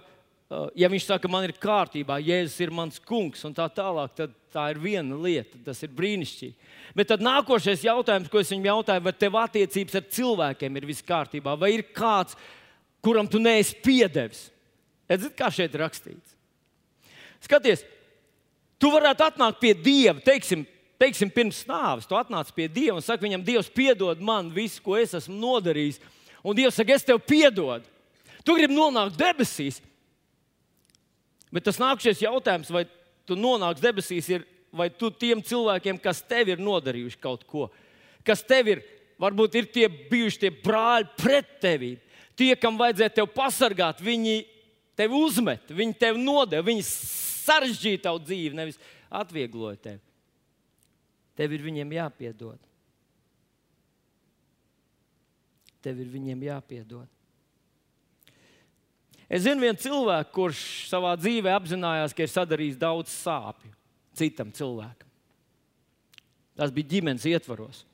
ja 0.78 0.90
viņš 0.90 1.06
saka, 1.06 1.30
man 1.30 1.46
ir 1.46 1.54
kārtībā, 1.58 2.18
Jēzus 2.22 2.58
ir 2.62 2.74
mans 2.74 2.98
kungs, 3.06 3.44
un 3.46 3.54
tā 3.54 3.68
tālāk, 3.74 4.16
tad 4.18 4.34
tā 4.50 4.66
ir 4.72 4.80
viena 4.82 5.18
lieta, 5.18 5.60
tas 5.66 5.78
ir 5.86 5.94
brīnišķīgi. 5.94 6.74
Bet 6.98 7.12
tad 7.12 7.22
nākošais 7.22 7.86
jautājums, 7.86 8.30
ko 8.30 8.42
es 8.42 8.50
viņam 8.50 8.70
jautāju, 8.72 9.04
vai 9.06 9.14
tev 9.14 9.38
attiecības 9.38 10.00
ar 10.00 10.08
cilvēkiem 10.18 10.78
ir 10.78 10.88
viss 10.90 11.06
kārtībā, 11.06 11.54
vai 11.58 11.76
ir 11.76 11.86
kāds, 11.94 12.34
kuram 13.02 13.30
tu 13.30 13.38
neesi 13.42 13.78
piedevis. 13.82 14.48
Redzat, 15.10 15.34
kā 15.38 15.50
šeit 15.54 15.74
rakstīts. 15.78 16.34
Skaties, 17.46 17.86
tu 18.80 18.90
varētu 18.92 19.26
atnākt 19.26 19.60
pie 19.62 19.74
Dieva, 19.76 20.18
teiksim, 20.24 20.64
teiksim 21.00 21.30
pirms 21.32 21.62
nāves. 21.68 22.08
Tu 22.08 22.16
atnāc 22.18 22.50
pie 22.56 22.68
Dieva 22.72 22.98
un 22.98 23.04
saki 23.04 23.26
viņam, 23.26 23.44
Dievs, 23.46 23.70
piedod 23.72 24.22
man 24.24 24.50
visu, 24.54 24.82
ko 24.84 24.96
es 24.98 25.14
esmu 25.18 25.36
nodarījis. 25.38 26.00
Un 26.40 26.56
Dievs 26.56 26.78
saka, 26.80 26.96
es 26.96 27.06
tev 27.06 27.20
piedodu. 27.22 27.84
Tu 28.44 28.56
gribi 28.56 28.76
nonākt 28.76 29.18
debesīs. 29.20 29.82
Bet 31.52 31.66
tas 31.66 31.80
nākamais 31.82 32.22
jautājums, 32.22 32.70
vai 32.72 32.86
tu 33.28 33.36
nonāksi 33.36 33.84
debesīs, 33.84 34.28
ir, 34.32 34.46
vai 34.72 34.88
tu 34.90 35.10
tiem 35.10 35.42
cilvēkiem, 35.42 35.98
kas 36.00 36.22
tev 36.22 36.52
ir 36.52 36.62
nodarījuši 36.62 37.18
kaut 37.20 37.42
ko, 37.50 37.66
kas 38.24 38.44
tev 38.46 38.70
ir, 38.70 38.84
varbūt 39.20 39.58
ir 39.58 39.66
tie 39.74 39.88
bijuši 39.90 40.44
tie 40.44 40.52
brāļi 40.62 41.10
pret 41.18 41.58
tevi, 41.60 41.96
Tie, 42.40 42.54
kam 42.56 42.78
vajadzēja 42.80 43.12
tevi 43.18 43.28
pasargāt, 43.34 43.98
viņi 44.00 44.38
tevi 44.96 45.18
uzmet, 45.18 45.66
viņi 45.76 45.96
tevi 46.00 46.22
nodeva, 46.24 46.64
viņi 46.64 46.84
sarežģīja 47.50 48.04
tavu 48.06 48.22
dzīvi, 48.24 48.56
nevis 48.56 48.78
atviegloja 49.10 49.80
tevi. 49.90 50.02
Tev 51.38 51.54
ir 51.56 51.64
viņiem 51.64 51.96
jāpiedod. 51.96 52.60
Tev 55.80 56.00
ir 56.02 56.10
viņiem 56.12 56.46
jāpiedod. 56.50 57.08
Es 59.30 59.44
zinu 59.44 59.62
vienu 59.62 59.78
cilvēku, 59.78 60.32
kurš 60.34 60.62
savā 60.90 61.12
dzīvē 61.18 61.52
apzinājās, 61.54 62.14
ka 62.16 62.26
ir 62.26 62.32
sadarījis 62.32 62.80
daudz 62.80 63.12
sāpju 63.14 63.70
citam 64.18 64.50
cilvēkam. 64.52 65.06
Tas 66.58 66.74
bija 66.74 66.96
ģimenes 66.96 67.24
ietvaros 67.30 67.84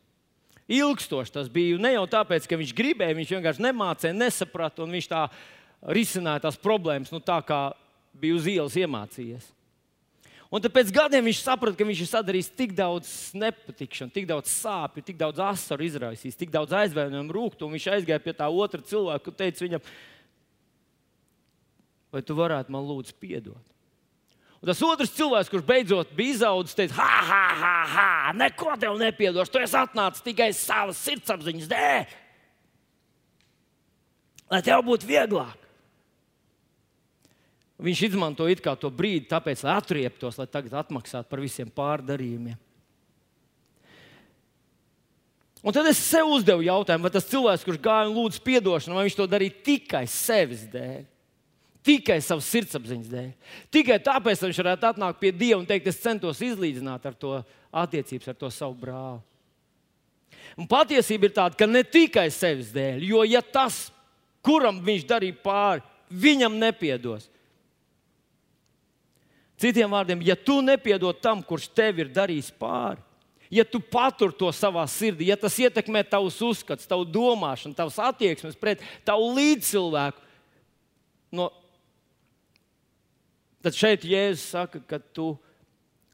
ilgstoši. 0.66 1.34
Tas 1.36 1.50
bija 1.52 1.78
ne 1.78 1.92
jau 1.94 2.06
tāpēc, 2.10 2.48
ka 2.48 2.58
viņš 2.58 2.72
gribēja, 2.76 3.16
viņš 3.18 3.34
vienkārši 3.36 3.64
nemācīja, 3.68 4.16
nesaprata, 4.16 4.82
un 4.82 4.96
viņš 4.96 5.10
tā 5.12 5.26
risināja 5.94 6.46
tās 6.46 6.58
problēmas, 6.58 7.12
nu, 7.14 7.20
tā 7.22 7.38
kā 7.46 7.60
bija 8.20 8.38
uz 8.38 8.48
ielas 8.50 8.76
iemācījies. 8.78 9.52
Un 10.46 10.62
tad 10.62 10.70
pēc 10.70 10.92
gadiem 10.94 11.26
viņš 11.26 11.40
saprata, 11.42 11.74
ka 11.74 11.86
viņš 11.88 12.00
ir 12.04 12.08
sadarījis 12.08 12.52
tik 12.54 12.74
daudz 12.78 13.08
nepatikšanu, 13.34 14.12
tik 14.14 14.28
daudz 14.28 14.52
sāpju, 14.52 15.02
tik 15.04 15.18
daudz 15.18 15.42
asaru 15.42 15.86
izraisījis, 15.88 16.38
tik 16.38 16.52
daudz 16.54 16.74
aizvainojumu 16.84 17.34
rūktu. 17.34 17.70
Viņš 17.72 17.88
aizgāja 17.96 18.22
pie 18.22 18.34
tā 18.38 18.46
otra 18.46 18.80
cilvēka 18.86 19.32
un 19.32 19.38
teica 19.40 19.64
viņam, 19.66 19.88
vai 22.14 22.22
tu 22.22 22.38
varētu 22.38 22.76
man 22.76 22.86
lūdzu 22.86 23.18
piedot? 23.18 23.74
Un 24.62 24.70
tas 24.70 24.80
otrs 24.86 25.12
cilvēks, 25.18 25.50
kurš 25.52 25.66
beidzot 25.66 26.14
bija 26.16 26.38
izaudzis, 26.38 26.78
teica, 26.78 26.94
ha, 27.02 27.18
ha, 27.26 27.42
ha, 27.60 27.74
ha, 27.90 28.08
neko 28.38 28.78
tev 28.80 28.96
nepiedošu. 29.02 29.52
Tu 29.52 29.66
esi 29.66 29.76
atnācis 29.82 30.24
tikai 30.24 30.52
savas 30.56 31.02
sirdsapziņas 31.04 31.68
dēļ, 31.74 32.16
lai 34.54 34.62
tev 34.64 34.86
būtu 34.86 35.10
vieglāk. 35.10 35.65
Viņš 37.76 38.02
izmantoja 38.06 38.76
to 38.80 38.88
brīdi, 38.88 39.26
tāpēc, 39.28 39.64
lai 39.66 39.74
atrieptos, 39.76 40.38
lai 40.40 40.46
tagad 40.48 40.78
atmaksātu 40.80 41.28
par 41.28 41.42
visiem 41.44 41.68
pārdarījumiem. 41.68 42.56
Un 45.66 45.74
tad 45.74 45.88
es 45.90 45.98
sev 45.98 46.30
uzdevu 46.30 46.62
jautājumu, 46.62 47.04
vai 47.04 47.12
tas 47.12 47.26
cilvēks, 47.26 47.64
kurš 47.66 47.82
gāja 47.82 48.06
un 48.08 48.14
lūdza 48.14 48.40
atdošanu, 48.60 48.96
vai 48.96 49.06
viņš 49.08 49.18
to 49.18 49.26
darīja 49.28 49.62
tikai 49.66 50.04
sevis 50.08 50.64
dēļ 50.72 51.04
tikai 51.86 52.18
savas 52.24 52.48
sirdsapziņas 52.50 53.10
dēļ. 53.12 53.30
Tikai 53.74 53.98
tāpēc 54.02 54.42
viņš 54.42 54.60
varētu 54.62 54.88
atnākt 54.88 55.20
pie 55.22 55.32
Dieva 55.34 55.60
un 55.60 55.68
teikt, 55.68 55.90
es 55.90 56.02
centos 56.02 56.42
izlīdzināt 56.42 57.06
ar 57.06 57.14
to 57.14 57.38
attiecības 57.70 58.32
ar 58.32 58.38
to 58.40 58.50
savu 58.54 58.76
brāli. 58.80 59.20
Un 60.56 60.68
patiesība 60.70 61.28
ir 61.28 61.34
tāda, 61.36 61.58
ka 61.58 61.68
ne 61.68 61.82
tikai 61.84 62.28
sevis 62.32 62.72
dēļ, 62.74 63.04
jo 63.06 63.22
ja 63.28 63.42
tas, 63.42 63.86
kuram 64.44 64.80
viņš 64.84 65.06
darīja 65.08 65.38
pāri, 65.44 65.84
viņam 66.10 66.58
nepiedos. 66.58 67.28
Citiem 69.60 69.92
vārdiem, 69.92 70.22
ja 70.26 70.36
tu 70.36 70.60
nepiedod 70.64 71.16
tam, 71.22 71.42
kurš 71.42 71.70
tev 71.72 72.02
ir 72.02 72.10
darījis 72.12 72.50
pāri, 72.60 73.00
ja 73.48 73.64
tu 73.64 73.80
patur 73.80 74.34
to 74.36 74.50
savā 74.52 74.82
sirdī, 74.90 75.30
ja 75.30 75.36
tas 75.40 75.56
ietekmē 75.56 76.02
tavus 76.04 76.36
uzskatus, 76.44 76.88
tavu 76.88 77.06
domāšanu, 77.08 77.76
tavas 77.78 77.96
attieksmes 78.04 78.58
pret 78.60 78.84
tavu 79.06 79.30
līdzcilvēku, 79.38 80.20
no 81.36 81.48
Tad 83.66 83.74
šeit 83.74 84.04
Jēzus 84.06 84.44
saka, 84.52 84.78
ka, 84.86 85.00
tu, 85.10 85.32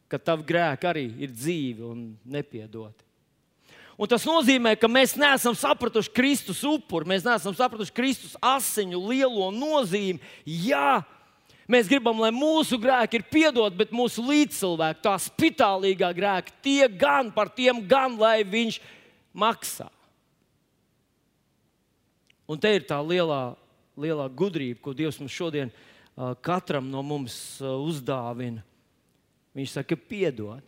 ka 0.08 0.16
tavi 0.16 0.46
grēki 0.48 0.88
arī 0.88 1.02
ir 1.20 1.34
dzīvi 1.36 1.84
un 1.84 1.98
nepiedoti. 2.24 3.04
Un 4.00 4.08
tas 4.08 4.24
nozīmē, 4.24 4.72
ka 4.80 4.88
mēs 4.88 5.12
neesam 5.20 5.52
sapratuši 5.60 6.14
Kristus 6.16 6.62
upuri, 6.64 7.10
mēs 7.12 7.26
neesam 7.26 7.52
sapratuši 7.52 7.92
Kristus 7.92 8.38
asiņu 8.40 9.02
lielo 9.04 9.50
nozīmi. 9.52 10.16
Jā, 10.48 11.02
Mēs 11.72 11.88
gribam, 11.88 12.18
lai 12.20 12.28
mūsu 12.34 12.76
grēki 12.80 13.16
ir 13.16 13.24
piedoti, 13.32 13.78
bet 13.78 13.94
mūsu 13.96 14.20
līdzcilvēki, 14.26 15.00
tā 15.04 15.14
spitālīgā 15.24 16.10
grēka, 16.12 16.52
tie 16.64 16.88
gan 16.90 17.30
par 17.32 17.48
tiem, 17.48 17.80
gan 17.88 18.18
lai 18.20 18.42
viņš 18.44 18.76
maksā. 19.32 19.88
Un 22.50 22.60
te 22.60 22.74
ir 22.76 22.84
tā 22.84 22.98
lielā, 23.00 23.54
lielā 23.96 24.26
gudrība, 24.28 24.82
ko 24.84 24.92
Dievs 24.96 25.20
mums 25.22 25.32
šodien 25.32 25.72
katram 26.44 26.90
no 26.92 27.00
mums 27.06 27.36
uzdāvina. 27.62 28.60
Viņš 29.56 29.78
saka, 29.78 29.96
piedod. 29.96 30.60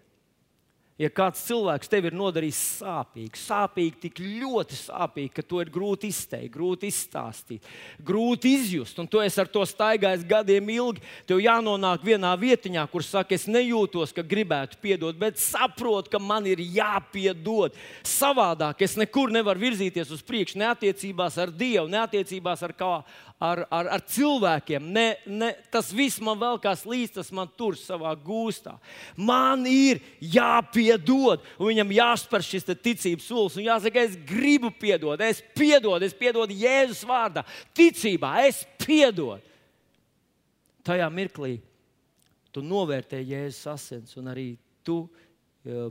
Ja 0.95 1.09
kāds 1.11 1.41
cilvēks 1.49 1.91
tev 1.91 2.05
ir 2.07 2.15
nodarījis 2.15 2.59
sāpīgi, 2.79 3.41
sāpīgi, 3.43 3.97
tik 4.05 4.21
ļoti 4.23 4.77
sāpīgi, 4.79 5.33
ka 5.35 5.43
to 5.43 5.59
ir 5.59 5.73
grūti 5.75 6.07
izteikt, 6.15 6.53
grūti 6.55 6.87
izstāstīt, 6.87 7.67
grūti 7.99 8.53
izjust, 8.61 9.01
un 9.03 9.09
tu 9.11 9.19
esi 9.19 9.41
ar 9.43 9.51
to 9.51 9.65
staigājis 9.67 10.23
gadiem 10.31 10.71
ilgi, 10.77 11.03
tev 11.27 11.43
jānonāk 11.43 12.05
vienā 12.07 12.31
vietiņā, 12.39 12.87
kur 12.93 13.03
saka, 13.03 13.35
es 13.35 13.49
nejūtos, 13.51 14.15
ka 14.15 14.23
gribētu 14.23 14.79
piedot, 14.85 15.19
bet 15.19 15.43
saprotu, 15.43 16.13
ka 16.15 16.23
man 16.23 16.47
ir 16.47 16.63
jāpiedod. 16.63 17.75
Savādāk 18.07 18.87
es 18.87 18.95
nekur 18.95 19.35
nevaru 19.35 19.67
virzīties 19.67 20.15
uz 20.15 20.23
priekšu, 20.23 20.61
ne 20.63 20.71
attiecībās 20.71 21.41
ar 21.43 21.51
Dievu, 21.51 21.89
ne 21.91 22.05
attiecībās 22.05 22.63
ar, 22.63 22.77
kā, 22.79 22.93
ar, 23.43 23.65
ar, 23.67 23.91
ar 23.99 24.07
cilvēkiem. 24.15 24.87
Ne, 24.95 25.09
ne, 25.27 25.51
tas 25.75 25.91
viss 25.91 26.23
man 26.23 26.39
vēl 26.39 26.63
kā 26.63 26.79
līdzi, 26.79 27.17
tas 27.19 27.35
man 27.35 27.51
tur 27.59 27.75
savā 27.83 28.15
gūstā. 28.15 28.79
Man 29.19 29.67
ir 29.67 29.99
jāpiedod, 30.23 30.84
un 31.59 31.71
viņam 31.71 31.95
jāspēr 31.97 32.45
šis 32.45 32.67
ticības 32.69 33.27
solis. 33.29 33.59
Un 33.59 33.67
jāsaka, 33.67 34.05
es 34.05 34.17
gribu 34.29 34.71
piedot, 34.71 35.21
es 35.25 35.43
piedodu, 35.57 36.05
es 36.07 36.17
piedodu 36.17 36.57
Jēzus 36.57 37.05
vārdā, 37.09 37.45
ticībā, 37.77 38.37
es 38.49 38.63
piedodu. 38.81 39.43
Tajā 40.85 41.09
mirklī 41.09 41.57
tu 42.53 42.63
novērtē 42.63 43.23
Jēzus 43.25 43.71
asins, 43.73 44.15
un 44.21 44.29
arī 44.31 44.53
tu 44.85 45.03
uh, 45.07 45.89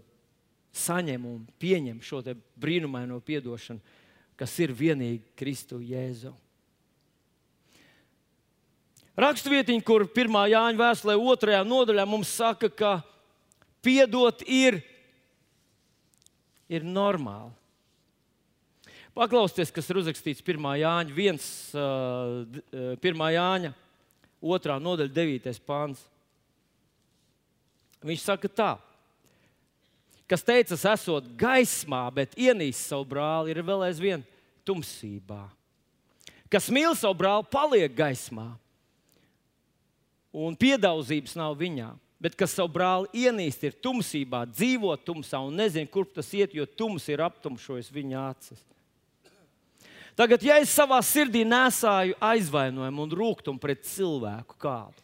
saņem 0.74 1.26
un 1.30 1.42
pieņem 1.62 2.00
šo 2.06 2.22
brīnumaino 2.60 3.20
piedošanu, 3.26 3.82
kas 4.40 4.54
ir 4.64 4.74
vienīgi 4.74 5.22
Kristu 5.38 5.82
Jēzu. 5.84 6.34
Raksturvietiņa, 9.14 9.84
kur 9.86 10.08
pirmā 10.10 10.48
Jāņa 10.50 10.80
vēstulē, 10.80 11.16
otrajā 11.22 11.60
nodaļā 11.68 12.06
mums 12.10 12.32
saka, 12.34 12.70
ka 12.74 12.94
piedot 13.84 14.42
ir, 14.48 14.80
ir 16.72 16.86
normāli. 16.88 17.52
Paklausieties, 19.14 19.70
kas 19.70 19.90
ir 19.92 20.00
uzrakstīts 20.02 20.42
1. 20.42 20.58
Jāņa, 20.82 21.14
1, 21.14 22.98
1. 22.98 23.28
Jāņa 23.36 23.74
2. 24.42 24.78
nodaļa, 24.82 25.14
9. 25.14 25.60
pāns. 25.68 26.02
Viņš 28.04 28.24
saka 28.26 28.50
tā, 28.50 28.72
kas 30.28 30.44
teica, 30.44 30.76
esot 30.76 31.30
gaismā, 31.40 32.02
bet 32.12 32.34
ienīst 32.36 32.90
savu 32.90 33.06
brāli, 33.14 33.54
ir 33.54 33.62
vēl 33.64 33.86
aizvien 33.86 34.26
tumsībā. 34.68 35.46
Kas 36.52 36.68
mīl 36.74 36.98
savu 36.98 37.16
brāli, 37.22 37.48
paliek 37.54 37.94
gaismā 37.96 38.50
un 40.34 40.58
piedaudzības 40.58 41.38
nav 41.38 41.56
viņā. 41.62 41.94
Bet 42.24 42.38
kas 42.40 42.54
savu 42.56 42.72
brāli 42.72 43.26
ienīst, 43.26 43.66
ir 43.68 43.74
tumsībā, 43.84 44.46
dzīvo 44.48 44.94
tumsā 45.04 45.42
un 45.44 45.58
nezina, 45.60 45.90
kurp 45.92 46.14
tas 46.16 46.30
iet, 46.32 46.54
jo 46.56 46.64
tums 46.64 47.10
ir 47.12 47.20
aptumšojis 47.26 47.92
viņa 47.92 48.22
acis. 48.30 48.62
Tagad, 50.16 50.44
ja 50.46 50.60
es 50.62 50.72
savā 50.72 51.00
sirdī 51.04 51.42
nesāju 51.44 52.16
aizvainojumu 52.22 53.08
un 53.08 53.16
rūkumu 53.18 53.60
pret 53.60 53.82
cilvēku 53.90 54.56
kādu, 54.62 55.00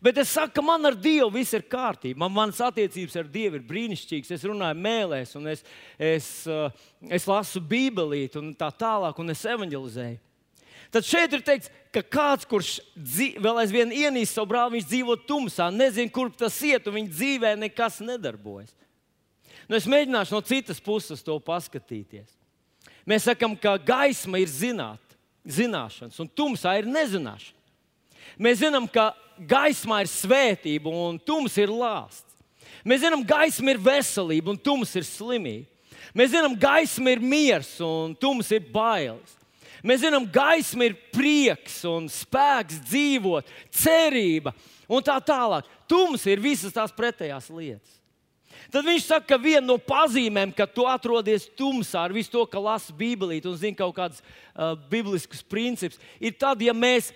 bet 0.00 0.20
es 0.22 0.30
saku, 0.30 0.54
ka 0.54 0.62
man 0.62 0.86
ar 0.86 0.94
Dievu 0.94 1.32
viss 1.34 1.56
ir 1.56 1.66
kārtībā, 1.66 2.20
man, 2.22 2.32
manas 2.36 2.62
attiecības 2.62 3.18
ar 3.18 3.26
Dievu 3.32 3.58
ir 3.58 3.66
brīnišķīgas, 3.66 4.30
es 4.36 4.46
runāju 4.46 4.78
mēlēs, 4.86 5.34
un 5.36 5.50
es, 5.50 5.64
es, 5.98 6.28
eh, 6.46 6.86
es 7.18 7.26
lasu 7.26 7.60
Bībelīti 7.60 8.38
un 8.38 8.54
tā 8.54 8.70
tālāk, 8.70 9.18
un 9.18 9.34
es 9.34 9.44
evanģelizēju. 9.44 10.22
Tad 10.94 11.04
šeit 11.04 11.34
ir 11.34 11.42
teikts, 11.42 11.72
ka 11.96 12.02
kāds, 12.04 12.46
kurš 12.48 12.76
vēl 13.40 13.60
aizvien 13.62 13.92
ienīst 13.94 14.36
savu 14.36 14.50
brāli, 14.52 14.76
viņš 14.76 14.88
dzīvo 14.90 15.16
tumsā, 15.28 15.70
nezina, 15.72 16.12
kurp 16.12 16.36
tas 16.38 16.56
iet, 16.66 16.86
un 16.88 16.98
viņa 16.98 17.12
dzīvē 17.14 17.52
nekas 17.60 18.02
nedarbojas. 18.04 18.74
Nu, 19.66 19.78
es 19.78 19.88
mēģināšu 19.90 20.36
no 20.36 20.42
citas 20.46 20.80
puses 20.82 21.24
to 21.26 21.38
paskatīties. 21.42 22.28
Mēs 23.06 23.26
sakām, 23.26 23.54
ka 23.58 23.76
gaisma 23.78 24.40
ir 24.42 24.50
zināt, 24.50 25.02
zināšanas, 25.46 26.18
un 26.22 26.28
tumsā 26.28 26.74
ir 26.80 26.88
nezināšana. 26.90 27.54
Mēs 28.42 28.60
zinām, 28.60 28.88
ka 28.90 29.12
gaismā 29.38 30.02
ir 30.04 30.10
svētība, 30.10 30.90
un 30.90 31.18
tums 31.22 31.54
ir 31.60 31.72
lāsts. 31.72 32.36
Mēs 32.86 33.02
zinām, 33.04 33.22
ka 33.24 33.40
gaisma 33.40 33.72
ir 33.72 33.80
veselība, 33.82 34.52
un 34.52 34.60
tums 34.60 34.92
ir 34.98 35.06
slimība. 35.06 35.70
Mēs 36.16 36.32
zinām, 36.34 36.54
ka 36.56 36.74
gaisma 36.76 37.14
ir 37.14 37.22
miers, 37.22 37.72
un 37.84 38.14
tums 38.18 38.50
ir 38.54 38.66
bailes. 38.72 39.36
Mēs 39.84 40.02
zinām, 40.04 40.24
gaisma 40.32 40.88
ir 40.88 40.96
prieks 41.12 41.82
un 41.88 42.08
spēks 42.12 42.80
dzīvot, 42.88 43.50
cerība 43.74 44.54
un 44.88 45.04
tā 45.04 45.18
tālāk. 45.20 45.68
Tums 45.90 46.24
ir 46.30 46.42
visas 46.42 46.74
tās 46.74 46.94
pretējās 46.94 47.50
lietas. 47.52 47.96
Tad 48.72 48.86
viņš 48.86 49.04
saka, 49.06 49.26
ka 49.34 49.38
viena 49.38 49.62
no 49.66 49.76
pazīmēm, 49.78 50.50
ka 50.56 50.66
tu 50.66 50.86
atrodies 50.88 51.46
tumsā 51.58 52.06
ar 52.06 52.14
visu 52.14 52.32
to, 52.32 52.42
ka 52.50 52.62
lasi 52.62 52.94
Bībelīti 52.96 53.50
un 53.50 53.58
zini 53.58 53.78
kaut 53.78 53.94
kādus 53.98 54.22
uh, 54.22 54.74
bibliskus 54.90 55.44
principus, 55.46 56.00
ir 56.18 56.34
tad, 56.40 56.62
ja 56.64 56.74
mēs 56.74 57.12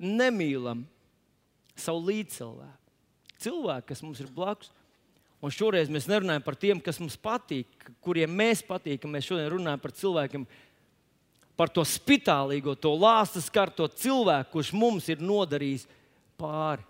nemīlam 0.00 0.82
savu 1.78 2.02
līdzcilvēku. 2.08 2.80
Cilvēku, 3.44 3.86
kas 3.90 4.02
mums 4.02 4.22
ir 4.24 4.32
blakus. 4.32 4.72
Un 5.44 5.52
šoreiz 5.52 5.90
mēs 5.92 6.06
nerunājam 6.08 6.44
par 6.44 6.56
tiem, 6.56 6.78
kas 6.80 6.96
mums 7.02 7.18
patīk, 7.20 7.68
kuriem 8.04 8.32
mēs 8.32 8.62
patīkam. 8.64 9.12
Mēs 9.12 9.26
šodien 9.28 9.50
runājam 9.52 9.82
par 9.82 9.92
cilvēkiem, 9.92 10.46
par 11.56 11.70
to 11.70 11.84
spitālīgo, 11.86 12.74
to 12.74 12.94
lāstas 12.98 13.50
karto 13.52 13.86
cilvēku, 13.88 14.56
kurš 14.56 14.72
mums 14.74 15.08
ir 15.12 15.22
nodarījis 15.22 15.86
pāri. 16.40 16.82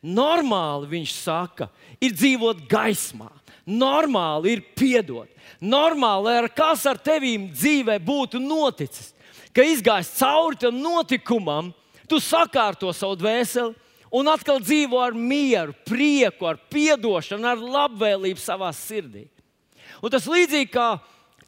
Normāli 0.00 0.88
viņš 0.94 1.12
saka, 1.12 1.66
ir 2.00 2.14
dzīvot 2.16 2.62
gaismā, 2.70 3.28
normāli 3.66 4.54
ir 4.54 4.62
piedot, 4.78 5.28
normāli 5.60 6.36
ar 6.38 6.48
kas 6.54 6.86
ar 6.88 7.00
tevīm 7.02 7.50
dzīvē 7.52 7.98
būtu 8.00 8.40
noticis, 8.40 9.10
ka 9.52 9.66
izgājis 9.66 10.14
cauri 10.20 10.60
tam 10.62 10.78
notikumam, 10.80 11.72
tu 12.08 12.22
sakārto 12.22 12.94
savu 12.96 13.18
dvēseli 13.20 13.74
un 14.10 14.30
atkal 14.30 14.58
dzīvo 14.62 14.98
ar 15.02 15.14
mieru, 15.14 15.74
prieku, 15.86 16.48
ar 16.48 16.58
atdošanu, 16.58 17.46
ar 17.46 17.60
labvēlību 17.60 18.40
savā 18.40 18.70
sirdī. 18.74 19.28
Un 20.00 20.10
tas 20.10 20.26
līdzīgi 20.26 20.70
kā 20.72 20.94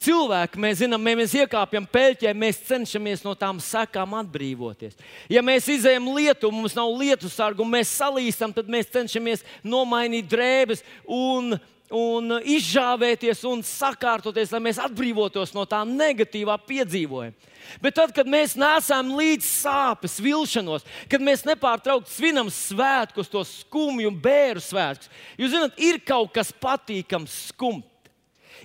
cilvēki, 0.01 0.61
mēs 0.61 0.79
zinām, 0.81 1.07
ja 1.07 1.19
mēs 1.19 1.35
iekāpjam 1.37 1.85
peļķē, 1.91 2.33
mēs 2.37 2.61
cenšamies 2.67 3.23
no 3.25 3.35
tām 3.39 3.59
sekām 3.63 4.15
atbrīvoties. 4.21 4.97
Ja 5.31 5.43
mēs 5.45 5.69
izējām 5.71 6.09
lietu, 6.15 6.51
mums 6.53 6.75
nav 6.77 6.91
lietu 6.99 7.31
sargu, 7.31 7.65
mēs 7.67 7.93
salīstam, 7.99 8.53
tad 8.55 8.71
mēs 8.71 8.91
cenšamies 8.93 9.45
nomainīt 9.63 10.27
drēbes 10.31 10.83
un, 11.05 11.55
un 11.93 12.37
izžāvēties 12.41 13.45
un 13.49 13.63
sakārtoties, 13.67 14.51
lai 14.53 14.61
mēs 14.67 14.81
atbrīvotos 14.83 15.55
no 15.55 15.65
tā 15.69 15.83
negatīvā 15.87 16.57
piedzīvojuma. 16.67 17.51
Bet 17.79 17.95
tad, 17.95 18.11
kad 18.11 18.27
mēs 18.27 18.57
nesam 18.59 19.13
līdz 19.15 19.47
sāpes, 19.47 20.17
vilšanos, 20.19 20.83
kad 21.09 21.23
mēs 21.23 21.45
nepārtraukti 21.47 22.11
svinam 22.11 22.51
svētkus, 22.51 23.31
tos 23.31 23.53
skumju 23.61 24.11
un 24.11 24.19
bēru 24.19 24.59
svētkus, 24.61 25.07
jūs 25.39 25.55
zināt, 25.55 25.79
ir 25.79 26.01
kaut 26.03 26.33
kas 26.35 26.51
patīkams, 26.51 27.39
skums. 27.53 27.87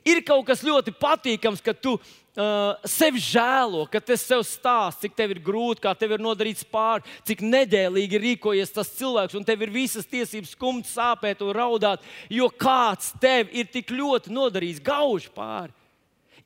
Ir 0.07 0.23
kaut 0.27 0.47
kas 0.49 0.63
ļoti 0.67 0.93
patīkams, 0.99 1.63
ka 1.65 1.75
tu 1.75 1.97
uh, 1.99 2.89
sevi 2.89 3.23
žēlo, 3.23 3.85
ka 3.91 4.01
tas 4.03 4.23
sev 4.23 4.45
stāsta, 4.47 5.07
cik 5.07 5.17
tev 5.19 5.35
ir 5.35 5.41
grūti, 5.45 5.83
kā 5.85 5.95
tev 5.99 6.15
ir 6.17 6.23
nodarīts 6.23 6.67
pāri, 6.69 7.07
cik 7.29 7.43
neģēlīgi 7.47 8.21
rīkojies 8.25 8.75
tas 8.75 8.93
cilvēks, 8.99 9.39
un 9.39 9.47
tev 9.49 9.65
ir 9.67 9.75
visas 9.75 10.09
tiesības 10.09 10.55
skumt, 10.55 10.89
sāpēt 10.91 11.43
un 11.47 11.55
raudāt, 11.57 12.05
jo 12.31 12.51
kāds 12.51 13.13
tev 13.23 13.51
ir 13.53 13.71
tik 13.73 13.91
ļoti 13.95 14.35
nodarījis 14.35 14.85
gauži 14.85 15.33
pāri. 15.35 15.75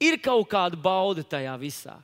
Ir 0.02 0.18
kaut 0.22 0.48
kāda 0.50 0.78
bauda 0.80 1.22
tajā 1.22 1.52
visā. 1.60 1.98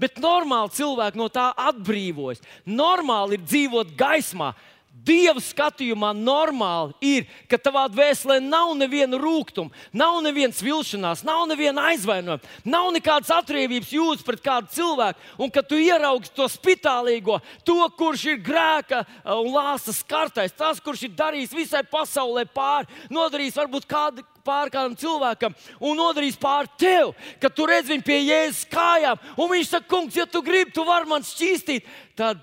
Bet 0.00 0.20
normāli 0.22 0.72
cilvēki 0.76 1.20
no 1.20 1.28
tā 1.32 1.50
atbrīvojas. 1.68 2.40
Normāli 2.66 3.36
ir 3.36 3.44
dzīvot 3.44 3.92
gaismā, 3.98 4.52
Dieva 4.92 5.40
skatījumā 5.42 6.12
normāli 6.14 6.92
ir, 7.02 7.24
ka 7.50 7.58
tavā 7.58 7.88
dvēselē 7.90 8.36
nav 8.44 8.74
neviena 8.78 9.18
rūkuma, 9.18 9.72
nav 9.90 10.20
nevienas 10.22 10.60
vilšanās, 10.62 11.24
nav 11.26 11.46
neviena 11.50 11.88
aizvainojuma, 11.90 12.52
nav 12.62 12.90
nekādas 12.94 13.32
atriebības 13.34 13.90
jūtas 13.96 14.26
pret 14.26 14.42
kādu 14.44 14.70
cilvēku. 14.76 15.18
Un 15.42 15.50
kad 15.50 15.66
tu 15.66 15.78
ieraugi 15.80 16.30
to 16.36 16.46
spitālīgo, 16.46 17.40
to, 17.66 17.80
kurš 17.98 18.28
ir 18.30 18.44
grēka 18.46 19.00
uh, 19.02 19.40
un 19.40 19.48
lāsas 19.56 20.02
kartais, 20.06 20.54
tas, 20.54 20.78
kurš 20.78 21.08
ir 21.08 21.16
darījis 21.18 21.56
visai 21.56 21.82
pasaulē 21.82 22.44
pāri, 22.52 22.86
nodarījis 23.10 23.58
varbūt 23.58 23.88
kādu 23.90 24.26
pāri 24.46 24.74
kādam 24.74 24.94
cilvēkam 24.98 25.56
un 25.80 25.98
nodarīs 25.98 26.38
pāri 26.38 26.70
tev, 26.78 27.10
kad 27.42 27.56
tu 27.56 27.66
redz 27.66 27.90
viņu 27.90 28.06
pie 28.06 28.20
jēzus 28.20 28.68
kājām. 28.70 29.18
Un 29.34 29.50
viņš 29.56 29.74
saka, 29.74 29.88
kungs, 29.96 30.20
ja 30.20 30.28
tu 30.30 30.44
gribi, 30.46 30.70
tu 30.74 30.86
vari 30.86 31.10
man 31.10 31.26
šķīstīt. 31.26 31.90
Tad 32.18 32.42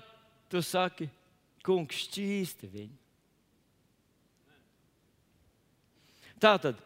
tu 0.50 0.60
saki, 0.66 1.08
kungs, 1.66 2.04
šķīsti 2.06 2.70
viņu. 2.72 2.96
Tā 6.40 6.54
tad 6.62 6.80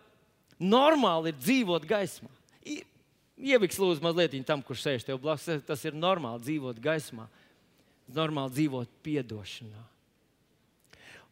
normāli 0.58 1.30
ir 1.30 1.38
dzīvot 1.38 1.86
gaismā. 1.86 2.30
Ieviks 3.34 3.78
lūdzu 3.78 4.02
mazliet 4.02 4.34
tam, 4.46 4.62
kurš 4.62 4.82
sēž 4.86 5.06
tev 5.06 5.20
blakus. 5.22 5.62
Tas 5.66 5.82
ir 5.86 5.94
normāli 5.94 6.42
dzīvot 6.42 6.78
gaismā, 6.82 7.28
normāli 8.14 8.54
dzīvot 8.58 9.00
piedošanā. 9.06 9.93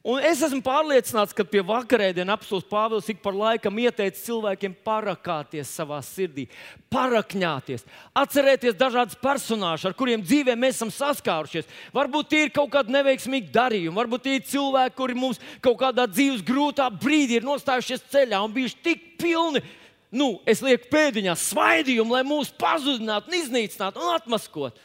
Un 0.03 0.19
es 0.27 0.41
esmu 0.43 0.59
pārliecināts, 0.67 1.31
ka 1.31 1.45
pie 1.47 1.61
vakarēdienas 1.63 2.35
apelsīns 2.35 2.65
Pāvils 2.67 3.07
ik 3.13 3.21
par 3.23 3.37
laikam 3.39 3.77
ieteica 3.79 4.19
cilvēkiem 4.19 4.73
parakāties 4.83 5.71
savā 5.71 6.01
sirdī, 6.03 6.49
parakņāties, 6.91 7.87
atcerēties 8.19 8.75
dažādas 8.81 9.21
personāžus, 9.23 9.87
ar 9.87 9.95
kuriem 9.95 10.25
dzīvē 10.27 10.57
mēs 10.59 10.81
esam 10.81 10.91
saskārušies. 10.91 11.71
Varbūt 11.95 12.33
tie 12.35 12.43
ir 12.49 12.53
kaut 12.57 12.73
kādi 12.75 12.97
neveiksmīgi 12.97 13.55
darījumi, 13.55 13.95
varbūt 14.01 14.27
tie 14.27 14.35
ir 14.41 14.51
cilvēki, 14.51 14.97
kuri 14.99 15.19
mums 15.23 15.39
kaut 15.63 15.79
kādā 15.85 16.09
dzīves 16.11 16.43
grūtā 16.51 16.91
brīdī 16.99 17.39
ir 17.39 17.47
nostājušies 17.47 18.03
ceļā 18.11 18.43
un 18.43 18.59
bijuši 18.59 18.83
tik 18.83 19.09
pilni. 19.23 19.63
Nu, 20.11 20.33
es 20.51 20.67
lieku 20.67 20.91
pēdiņās 20.91 21.47
svaidījumu, 21.55 22.19
lai 22.19 22.27
mūs 22.27 22.51
pazudinātu, 22.59 23.31
iznīcinātu 23.39 24.03
un 24.03 24.17
atmaskotu. 24.19 24.83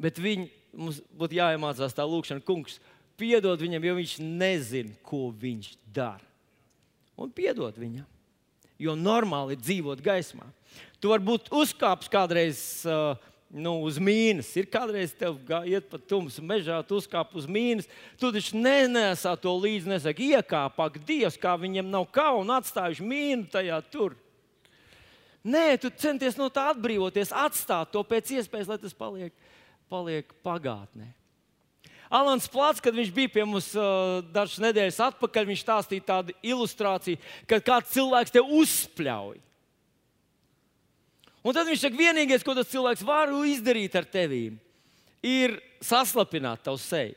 Bet 0.00 0.16
viņi 0.16 0.55
mums 0.76 1.00
būtu 1.16 1.38
jāiemācās 1.38 1.96
tā 1.96 2.04
lūkšana, 2.06 2.44
kungs, 2.46 2.78
piedod 3.18 3.60
viņam, 3.60 3.86
jo 3.88 3.94
viņš 3.98 4.18
nezina, 4.22 4.92
ko 5.06 5.30
viņš 5.32 5.72
dara. 5.96 6.24
Un 7.16 7.32
piedod 7.32 7.76
viņam. 7.80 8.04
Jo 8.76 8.92
normāli 8.98 9.56
ir 9.56 9.62
dzīvot 9.62 10.02
gaismā. 10.04 10.44
Tu 11.00 11.08
vari 11.08 11.24
būt 11.24 11.48
uzkāpis 11.54 12.10
kādreiz 12.12 12.58
uh, 12.84 13.16
nu, 13.48 13.78
uz 13.86 13.96
mīnas. 14.02 14.50
Ir 14.58 14.68
kādreiz 14.68 15.14
tev 15.16 15.38
iet 15.64 15.88
pa 15.88 15.96
tumsu 15.96 16.44
mežā, 16.44 16.82
tu 16.84 16.98
uzkāp 17.00 17.32
uz 17.38 17.48
mīnas. 17.48 17.88
Tu 18.20 18.30
taču 18.34 18.60
nenesā 18.60 19.32
to 19.40 19.54
līdzi, 19.56 19.94
nesaki, 19.94 20.30
iekāp, 20.36 20.76
ak, 20.86 21.00
Dievs, 21.08 21.40
kā 21.40 21.56
viņam 21.60 21.88
nav 21.92 22.08
kauna 22.12 22.60
atstājuši 22.60 23.06
mīnu 23.06 23.48
tajā 23.52 23.80
tur. 23.88 24.16
Nē, 25.46 25.78
tu 25.78 25.92
centies 25.94 26.36
no 26.36 26.50
tā 26.50 26.72
atbrīvoties, 26.72 27.30
atstāt 27.30 27.92
to 27.94 28.02
pēc 28.02 28.34
iespējas, 28.34 28.66
lai 28.66 28.80
tas 28.82 28.96
paliek 28.96 29.45
paliek 29.92 30.30
pagātnē. 30.44 31.12
Alans 32.06 32.46
Plats, 32.50 32.82
kad 32.82 32.94
viņš 32.94 33.10
bija 33.14 33.30
pie 33.34 33.44
mums 33.46 33.72
uh, 33.74 34.20
dažas 34.34 34.60
nedēļas 34.62 35.00
atpakaļ, 35.08 35.48
viņš 35.48 35.62
stāstīja 35.64 36.06
tādu 36.06 36.36
ilustrāciju, 36.46 37.18
kad 37.50 37.64
kāds 37.66 37.90
cilvēks 37.96 38.34
te 38.34 38.42
uzspļauj. 38.42 39.40
Un 41.46 41.54
tad 41.54 41.66
viņš 41.66 41.82
saka, 41.82 41.98
vienīgais, 41.98 42.44
ko 42.46 42.54
tas 42.58 42.70
cilvēks 42.70 43.04
var 43.06 43.30
izdarīt 43.46 43.94
ar 43.98 44.06
tevi, 44.10 44.44
ir 45.22 45.58
saslapināt 45.82 46.62
tavu 46.66 46.78
seju. 46.82 47.14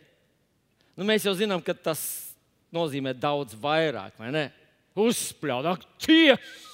Nu, 0.98 1.06
mēs 1.08 1.26
jau 1.26 1.34
zinām, 1.38 1.62
ka 1.64 1.74
tas 1.74 2.02
nozīmē 2.74 3.14
daudz 3.18 3.56
vairāk, 3.58 4.18
vai 4.20 4.34
ne? 4.36 4.50
Uzspļaut, 5.00 5.70
ak, 5.70 5.86
tiesa! 6.02 6.69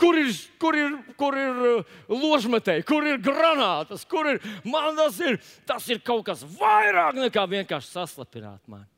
Kur 0.00 0.18
ir, 0.20 0.32
kur 0.62 0.76
ir, 0.78 0.96
kur 1.20 1.36
ir 1.38 1.62
uh, 1.68 1.94
ložmetēji, 2.10 2.84
kur 2.88 3.06
ir 3.06 3.20
granātas, 3.22 4.04
kur 4.08 4.28
ir. 4.32 4.40
Man 4.64 4.96
tas 4.98 5.20
ir, 5.24 5.38
tas 5.68 5.86
ir 5.92 6.02
kaut 6.04 6.26
kas 6.28 6.44
vairāk 6.56 7.16
nekā 7.18 7.46
vienkārši 7.56 7.94
saslapināt 7.94 8.60
mani. 8.70 8.88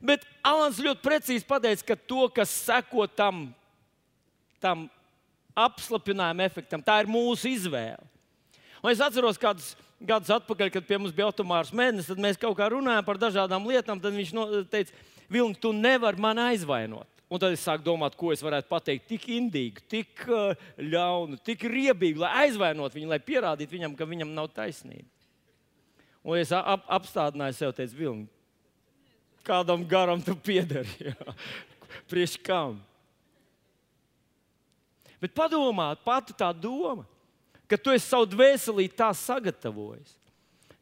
Bet 0.00 0.24
Alans 0.46 0.80
ļoti 0.80 1.04
precīzi 1.04 1.44
pateica, 1.46 1.90
ka 1.90 1.98
to, 2.08 2.24
kas 2.32 2.52
seko 2.64 3.04
tam, 3.12 3.50
tam 4.62 4.88
apslapinājuma 5.58 6.46
efektam, 6.48 6.80
tā 6.84 7.02
ir 7.02 7.10
mūsu 7.10 7.50
izvēle. 7.52 8.06
Un 8.80 8.94
es 8.94 9.02
atceros, 9.04 9.36
kādus 9.36 9.74
gadus 10.00 10.32
atpakaļ, 10.32 10.70
kad 10.72 10.86
pie 10.88 10.98
mums 10.98 11.14
bija 11.14 11.28
automārs 11.28 11.72
mēnesis, 11.76 12.08
tad 12.08 12.20
mēs 12.22 12.40
kaut 12.40 12.56
kā 12.58 12.70
runājām 12.72 13.04
par 13.04 13.20
dažādām 13.20 13.66
lietām. 13.68 14.00
Tad 14.00 14.16
viņš 14.16 14.32
teica, 14.72 15.08
Vilni, 15.30 15.54
tu 15.60 15.70
nevari 15.76 16.18
mani 16.18 16.42
aizvainot. 16.50 17.19
Un 17.30 17.38
tad 17.38 17.54
es 17.54 17.62
sāku 17.62 17.84
domāt, 17.86 18.16
ko 18.18 18.32
es 18.34 18.42
varētu 18.42 18.66
pateikt 18.66 19.06
tik 19.12 19.28
indīgu, 19.30 19.84
tik 19.90 20.24
uh, 20.26 20.50
ļaunu, 20.82 21.38
tik 21.46 21.62
riebīgu, 21.70 22.18
lai 22.24 22.46
aizvainotu 22.46 22.98
viņu, 22.98 23.10
lai 23.12 23.20
pierādītu 23.22 23.76
viņam, 23.76 23.94
ka 23.94 24.08
viņam 24.10 24.34
nav 24.34 24.48
taisnība. 24.56 25.06
Un 26.26 26.40
es 26.40 26.50
ap, 26.52 26.82
apstādināju 26.90 27.56
sev, 27.56 27.74
teicu, 27.76 27.96
Vilni, 28.00 28.26
kādam 29.46 29.86
garam 29.88 30.20
tu 30.20 30.34
piedari? 30.34 31.14
Priekš 32.10 32.34
kam? 32.42 32.80
Bet 35.22 35.36
padomā, 35.36 35.92
pati 36.02 36.34
tā 36.34 36.50
doma, 36.56 37.06
ka 37.70 37.78
tu 37.78 37.94
esi 37.94 38.08
savu 38.10 38.26
dvēselī 38.26 38.88
tā 38.90 39.12
sagatavojis 39.14 40.19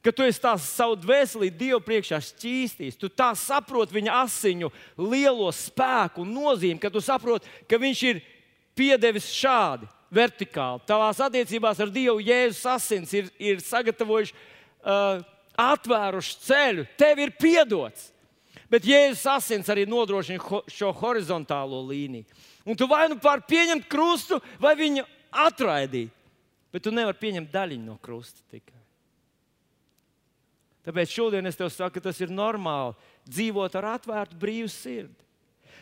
ka 0.05 0.13
tu 0.15 0.25
esi 0.27 0.41
tās 0.43 0.67
savu 0.71 0.97
dvēseli 1.01 1.51
Dievu 1.51 1.81
priekšā 1.85 2.21
šķīstījis. 2.23 2.99
Tu 3.01 3.11
tā 3.11 3.33
saproti 3.39 3.97
viņa 3.97 4.19
asiņu 4.25 4.71
lielo 5.01 5.51
spēku 5.55 6.23
un 6.25 6.35
nozīmi, 6.37 6.81
ka 6.83 6.91
tu 6.93 7.03
saproti, 7.05 7.51
ka 7.69 7.81
viņš 7.81 8.03
ir 8.13 8.21
piedevis 8.79 9.31
šādi, 9.35 9.89
vertikāli. 10.15 10.85
Tavās 10.89 11.21
attiecībās 11.25 11.81
ar 11.83 11.91
Dievu 11.93 12.23
Jēzus 12.25 12.63
asins 12.71 13.13
ir, 13.17 13.33
ir 13.43 13.61
sagatavojuši, 13.65 14.37
uh, 14.87 15.25
atvēruši 15.59 16.39
ceļu, 16.47 16.87
tev 17.01 17.25
ir 17.25 17.35
piedots. 17.41 18.13
Bet 18.71 18.87
Jēzus 18.87 19.27
asins 19.33 19.69
arī 19.73 19.87
nodrošina 19.89 20.41
ho, 20.45 20.63
šo 20.71 20.93
horizontālo 21.01 21.83
līniju. 21.89 22.29
Un 22.69 22.77
tu 22.77 22.89
vai 22.89 23.07
nu 23.09 23.17
pār 23.21 23.43
pieņemt 23.49 23.89
krustu, 23.89 24.41
vai 24.61 24.75
viņu 24.79 25.07
atraidīt. 25.45 26.13
Bet 26.73 26.85
tu 26.85 26.93
nevari 26.93 27.17
pieņemt 27.17 27.53
daļiņu 27.53 27.89
no 27.89 27.97
krusta 28.05 28.45
tikai. 28.53 28.78
Tāpēc 30.89 31.13
šodien 31.13 31.45
es 31.45 31.59
tev 31.59 31.69
saku, 31.69 32.01
tas 32.01 32.17
ir 32.25 32.31
normāli 32.33 32.95
dzīvot 33.29 33.75
ar 33.77 33.91
atvērtu, 33.99 34.39
brīvu 34.41 34.71
sirdi. 34.73 35.27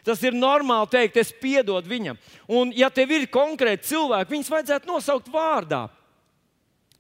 Tas 0.07 0.19
ir 0.27 0.35
normāli 0.35 0.91
teikt, 0.91 1.19
es 1.23 1.31
piedodu 1.35 1.91
viņam. 1.91 2.19
Un, 2.51 2.73
ja 2.75 2.89
tev 2.95 3.13
ir 3.15 3.29
konkrēti 3.31 3.93
cilvēki, 3.93 4.33
viņus 4.35 4.51
vajadzētu 4.51 4.91
nosaukt 4.91 5.31
vārdā. 5.31 5.85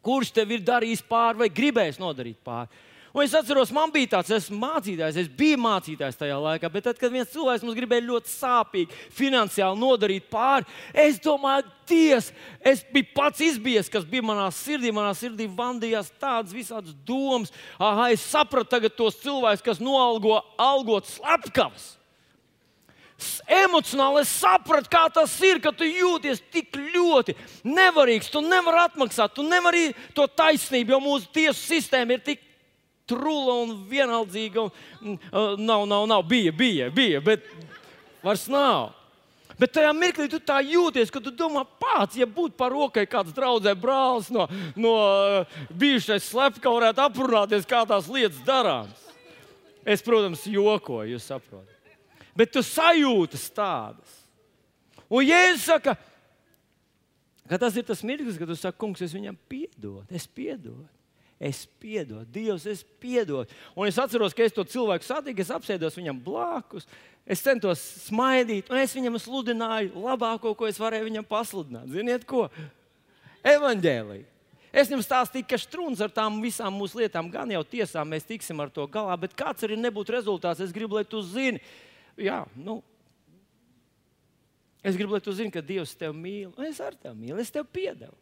Kurš 0.06 0.30
tev 0.34 0.54
ir 0.54 0.62
darījis 0.62 1.02
pāri 1.06 1.42
vai 1.42 1.50
gribējis 1.50 1.98
nodarīt 2.02 2.38
pāri? 2.46 2.70
Un 3.16 3.24
es 3.24 3.32
atceros, 3.32 3.70
man 3.72 3.88
bija 3.88 4.10
tāds, 4.18 4.28
es 4.36 4.50
mācītājs, 4.52 5.16
es 5.22 5.28
biju 5.32 5.56
mācītājs 5.64 6.18
tajā 6.20 6.36
laikā, 6.36 6.68
bet 6.68 6.84
tad, 6.84 6.98
kad 7.00 7.14
viens 7.14 7.30
cilvēks 7.32 7.64
mums 7.64 7.78
gribēja 7.78 8.04
ļoti 8.04 8.28
sāpīgi, 8.28 8.98
finansiāli 9.16 9.80
nodarīt 9.80 10.28
pāri, 10.28 10.68
es 10.92 11.16
domāju, 11.24 11.64
Dievs, 11.86 12.32
es 12.66 12.80
biju 12.92 13.06
pats 13.14 13.40
izbies, 13.46 13.88
kas 13.88 14.04
bija 14.10 14.24
manā 14.26 14.48
sirdī. 14.50 14.90
Manā 14.90 15.12
sirdī 15.14 15.46
vandījās 15.46 16.08
tādas 16.18 16.50
visādas 16.50 16.96
domas. 17.06 17.52
Aha, 17.78 18.08
es 18.10 18.24
sapratu 18.26 18.72
tagad 18.74 18.96
tos 18.98 19.20
cilvēkus, 19.22 19.62
kas 19.62 19.78
noalgo 19.78 20.40
algot 20.58 21.06
slepkavas 21.06 21.92
emocionāli 23.48 24.20
es 24.22 24.32
sapratu, 24.42 24.90
kā 24.92 25.06
tas 25.12 25.32
ir, 25.44 25.60
ka 25.64 25.72
tu 25.72 25.86
jūties 25.88 26.42
tik 26.52 26.76
ļoti 26.76 27.32
nevarīgs. 27.64 28.28
Tu 28.32 28.42
nevari 28.44 28.82
atmaksāt, 28.82 29.32
tu 29.36 29.46
nevari 29.46 29.88
to 30.16 30.26
taisnību, 30.28 30.92
jo 30.92 31.00
mūsu 31.00 31.30
tiesu 31.32 31.56
sistēma 31.62 32.18
ir 32.18 32.24
tik 32.26 32.42
trula 33.08 33.60
un 33.64 33.74
vienaldzīga. 33.88 34.66
Un, 35.02 35.16
uh, 35.30 35.56
nav, 35.58 35.86
nav, 35.88 36.06
nav, 36.10 36.22
bija, 36.28 36.52
bija, 36.52 36.90
bija, 36.94 37.22
bet 37.24 37.46
vairs 38.24 38.46
nav. 38.52 38.92
Bet 39.56 39.72
tajā 39.72 39.92
mirklī 39.96 40.26
tu 40.28 40.36
tā 40.44 40.58
jūties, 40.60 41.08
ka 41.12 41.20
tu 41.24 41.30
domā, 41.32 41.62
pats, 41.80 42.18
ja 42.20 42.26
būtu 42.28 42.58
par 42.58 42.74
rokai 42.74 43.06
kāds 43.08 43.32
draugs 43.32 43.70
brālis 43.80 44.28
no, 44.34 44.44
no 44.76 44.92
uh, 45.00 45.60
bijušais 45.72 46.28
slepkavas, 46.28 46.76
varētu 46.82 47.04
aprunāties, 47.06 47.68
kā 47.68 47.80
tās 47.88 48.10
lietas 48.12 48.42
darāmas. 48.44 49.06
Es, 49.86 50.02
protams, 50.04 50.42
jokoju, 50.50 51.14
jūs 51.14 51.30
saprotat. 51.30 51.72
Bet 52.36 52.52
tu 52.52 52.60
sajūtas 52.60 53.46
tādas. 53.56 54.18
Un 55.08 55.24
Jēzus 55.24 55.64
saka, 55.70 55.94
ka 57.48 57.60
tas 57.62 57.78
ir 57.78 57.86
tas 57.86 58.02
mirklis, 58.04 58.36
kad 58.36 58.50
tu 58.50 58.58
saki, 58.58 58.76
kungs, 58.82 59.00
es 59.06 59.14
viņam 59.14 59.38
piedodu, 59.48 60.04
es 60.10 60.26
piedodu. 60.28 60.84
Es 61.36 61.66
piedodu, 61.80 62.24
Dievs, 62.32 62.64
es 62.64 62.80
piedodu. 63.00 63.52
Un 63.76 63.90
es 63.90 63.98
atceros, 64.00 64.32
ka 64.32 64.46
es 64.46 64.54
to 64.56 64.64
cilvēku 64.64 65.04
satiku, 65.04 65.44
es 65.44 65.52
apsēdos 65.52 65.98
viņam 65.98 66.22
blakus, 66.24 66.86
es 67.28 67.42
centos 67.44 67.82
smaidīt, 68.06 68.70
un 68.72 68.80
es 68.80 68.94
viņam 68.96 69.18
sludināju 69.20 70.00
labāko, 70.00 70.54
ko 70.56 70.70
es 70.70 70.80
varēju 70.80 71.10
viņam 71.10 71.28
pasludināt. 71.28 71.92
Ziniet, 71.92 72.24
ko? 72.24 72.46
Evangeliju. 73.44 74.24
Es 74.76 74.90
jums 74.92 75.06
stāstīju, 75.08 75.46
ka 75.48 75.60
strūns 75.60 76.00
ar 76.04 76.12
tām 76.12 76.40
visām 76.42 76.74
mūsu 76.76 77.00
lietām, 77.00 77.30
gan 77.32 77.52
jau 77.52 77.62
tiesā 77.64 78.02
mēs 78.04 78.26
tiksim 78.28 78.58
ar 78.60 78.72
to 78.72 78.84
galā, 78.92 79.14
bet 79.20 79.36
kāds 79.36 79.64
arī 79.64 79.76
nebūtu 79.80 80.12
rezultāts, 80.12 80.60
es 80.60 80.74
gribu, 80.74 80.98
lai 80.98 81.04
tu 81.08 81.22
zini, 81.24 81.62
jā, 82.20 82.42
nu, 82.60 82.82
es 84.84 84.98
gribu, 84.98 85.16
lai 85.16 85.22
tu 85.24 85.32
zini, 85.36 85.52
ka 85.54 85.64
Dievs 85.64 85.96
tevi 85.96 86.16
mīl, 86.16 86.50
un 86.52 86.68
es 86.68 86.80
ar 86.84 86.96
tevi 86.96 87.16
mīlu, 87.22 87.40
es 87.40 87.52
tev 87.54 87.64
piedevu. 87.72 88.12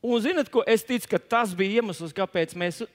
Un 0.00 0.20
zinat, 0.24 0.48
ko 0.48 0.64
es 0.64 0.84
ticu, 0.86 1.10
ka 1.12 1.18
tas 1.20 1.52
bija 1.56 1.80
iemesls, 1.80 2.14
kāpēc 2.16 2.54
mēs 2.56 2.82
uh, 2.84 2.92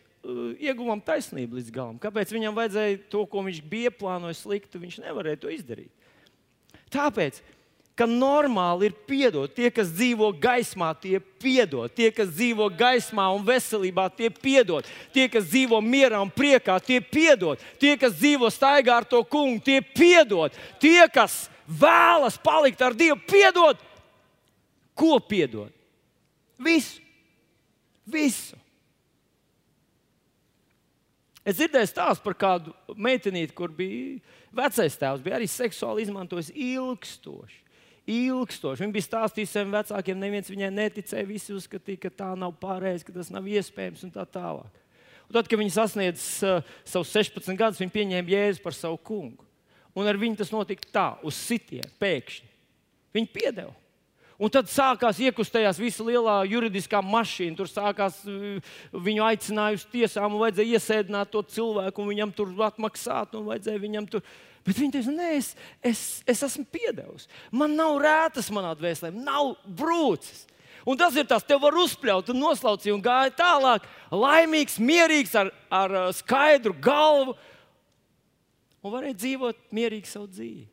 ieguvām 0.58 1.02
taisnību 1.06 1.60
līdz 1.60 1.74
galam. 1.74 2.00
Kāpēc 2.02 2.34
viņam 2.34 2.56
vajadzēja 2.58 3.04
to, 3.14 3.26
ko 3.30 3.44
viņš 3.46 3.60
bija 3.70 3.94
plānojis 3.94 4.42
sliktu, 4.46 4.82
viņš 4.82 5.04
nevarēja 5.04 5.42
to 5.44 5.52
izdarīt. 5.54 5.92
Tāpēc, 6.94 7.42
ka 7.96 8.08
normāli 8.10 8.90
ir 8.90 8.96
piedot. 9.08 9.54
Tie, 9.56 9.70
kas 9.74 9.90
dzīvo 9.94 10.32
gaismā, 10.42 10.92
tie 11.00 11.20
piedod. 11.20 11.94
Tie, 11.96 12.10
kas 12.14 12.34
dzīvo 12.34 12.68
gaismā 12.76 13.30
un 13.38 13.46
veselībā, 13.48 14.10
tie 14.18 14.30
piedod. 14.34 14.88
Tie, 15.16 15.30
kas 15.32 15.48
dzīvo 15.48 15.80
mierā 15.86 16.20
un 16.24 16.32
priekā, 16.34 16.76
tie 16.84 17.00
piedod. 17.00 17.62
Tie, 17.80 17.96
kas 18.00 18.18
dzīvo 18.18 18.52
staigā 18.52 19.00
ar 19.00 19.08
to 19.08 19.24
kungu, 19.24 19.64
tie 19.64 19.80
piedod. 19.80 20.56
Tie, 20.82 21.00
kas 21.14 21.46
vēlas 21.66 22.38
palikt 22.42 22.84
ar 22.84 22.98
Dievu, 22.98 23.22
piedod. 23.30 23.80
Ko 24.96 25.20
piedod? 25.24 25.75
Visu. 26.62 27.02
Visu. 28.06 28.58
Es 31.46 31.60
dzirdēju 31.60 31.90
stāstu 31.92 32.26
par 32.26 32.34
kādu 32.42 32.74
meitenīti, 32.98 33.54
kur 33.54 33.70
bija 33.74 34.18
vecais 34.56 34.98
tēvs, 34.98 35.22
bija 35.22 35.38
arī 35.38 35.50
seksuāli 35.50 36.06
izmantojis 36.08 36.50
ilgstoši. 36.50 37.62
Ilgstoši. 38.10 38.82
Viņa 38.82 38.94
bija 38.94 39.06
stāstījusi 39.06 39.52
saviem 39.52 39.76
vecākiem, 39.76 40.18
neviens 40.22 40.50
viņai 40.50 40.72
neticēja. 40.74 41.28
Visi 41.30 41.54
uzskatīja, 41.54 42.02
ka 42.06 42.14
tā 42.24 42.32
nav 42.38 42.56
pareizi, 42.62 43.06
ka 43.06 43.14
tas 43.14 43.30
nav 43.34 43.46
iespējams 43.50 44.06
un 44.08 44.14
tā 44.14 44.26
tālāk. 44.30 44.82
Un 45.26 45.38
tad, 45.38 45.50
kad 45.50 45.58
viņa 45.58 45.74
sasniedz 45.74 46.26
uh, 46.46 46.66
savus 46.86 47.14
16 47.14 47.58
gadus, 47.58 47.82
viņa 47.82 47.94
pieņēma 47.94 48.34
jēzu 48.36 48.66
par 48.66 48.78
savu 48.78 49.00
kungu. 49.02 49.46
Un 49.98 50.10
ar 50.10 50.18
viņu 50.22 50.42
tas 50.42 50.54
notika 50.54 50.90
tā, 50.94 51.08
uz 51.26 51.38
sitienu, 51.38 51.90
pēkšņi. 52.02 52.50
Viņa 53.16 53.34
piedeva. 53.34 53.74
Un 54.36 54.52
tad 54.52 54.68
sākās 54.68 55.20
iekustējās 55.24 55.78
visa 55.80 56.04
lielā 56.04 56.42
juridiskā 56.52 57.00
mašīna. 57.00 57.56
Tur 57.56 57.70
sākās 57.72 58.18
uh, 58.28 58.74
viņu 58.92 59.24
aicināja 59.24 59.80
uz 59.80 59.86
tiesām, 59.94 60.36
un 60.36 60.44
vajadzēja 60.44 60.76
iesēdināt 60.76 61.32
to 61.32 61.44
cilvēku, 61.56 62.04
un 62.04 62.12
viņam 62.12 62.34
tur 62.36 62.52
atmaksāt, 62.68 63.38
un 63.40 63.48
vajadzēja 63.48 63.84
viņam 63.86 64.10
tur. 64.12 64.26
Bet 64.66 64.82
viņi 64.82 64.98
teica, 64.98 65.14
nē, 65.14 65.30
es, 65.38 65.54
es, 65.86 66.04
es 66.28 66.44
esmu 66.50 66.66
piedevis. 66.74 67.30
Man 67.54 67.78
nav 67.78 67.96
rētas 68.04 68.52
manā 68.52 68.74
dvēselē, 68.76 69.14
nav 69.16 69.54
brūcis. 69.64 70.44
Un 70.86 71.00
tas 71.00 71.16
ir 71.18 71.26
tas, 71.26 71.46
tev 71.46 71.64
var 71.64 71.78
uzspļaut, 71.82 72.28
un 72.30 72.44
noslaucīja, 72.44 72.94
un 72.94 73.02
gāja 73.02 73.32
tālāk, 73.40 73.88
laimīgs, 74.14 74.78
mierīgs, 74.78 75.34
ar, 75.40 75.50
ar 75.74 75.96
uh, 75.96 76.10
skaidru 76.14 76.76
galvu. 76.84 77.38
Un 78.86 78.94
varēja 78.94 79.18
dzīvot 79.24 79.64
mierīgi 79.74 80.12
savu 80.12 80.28
dzīvi. 80.30 80.68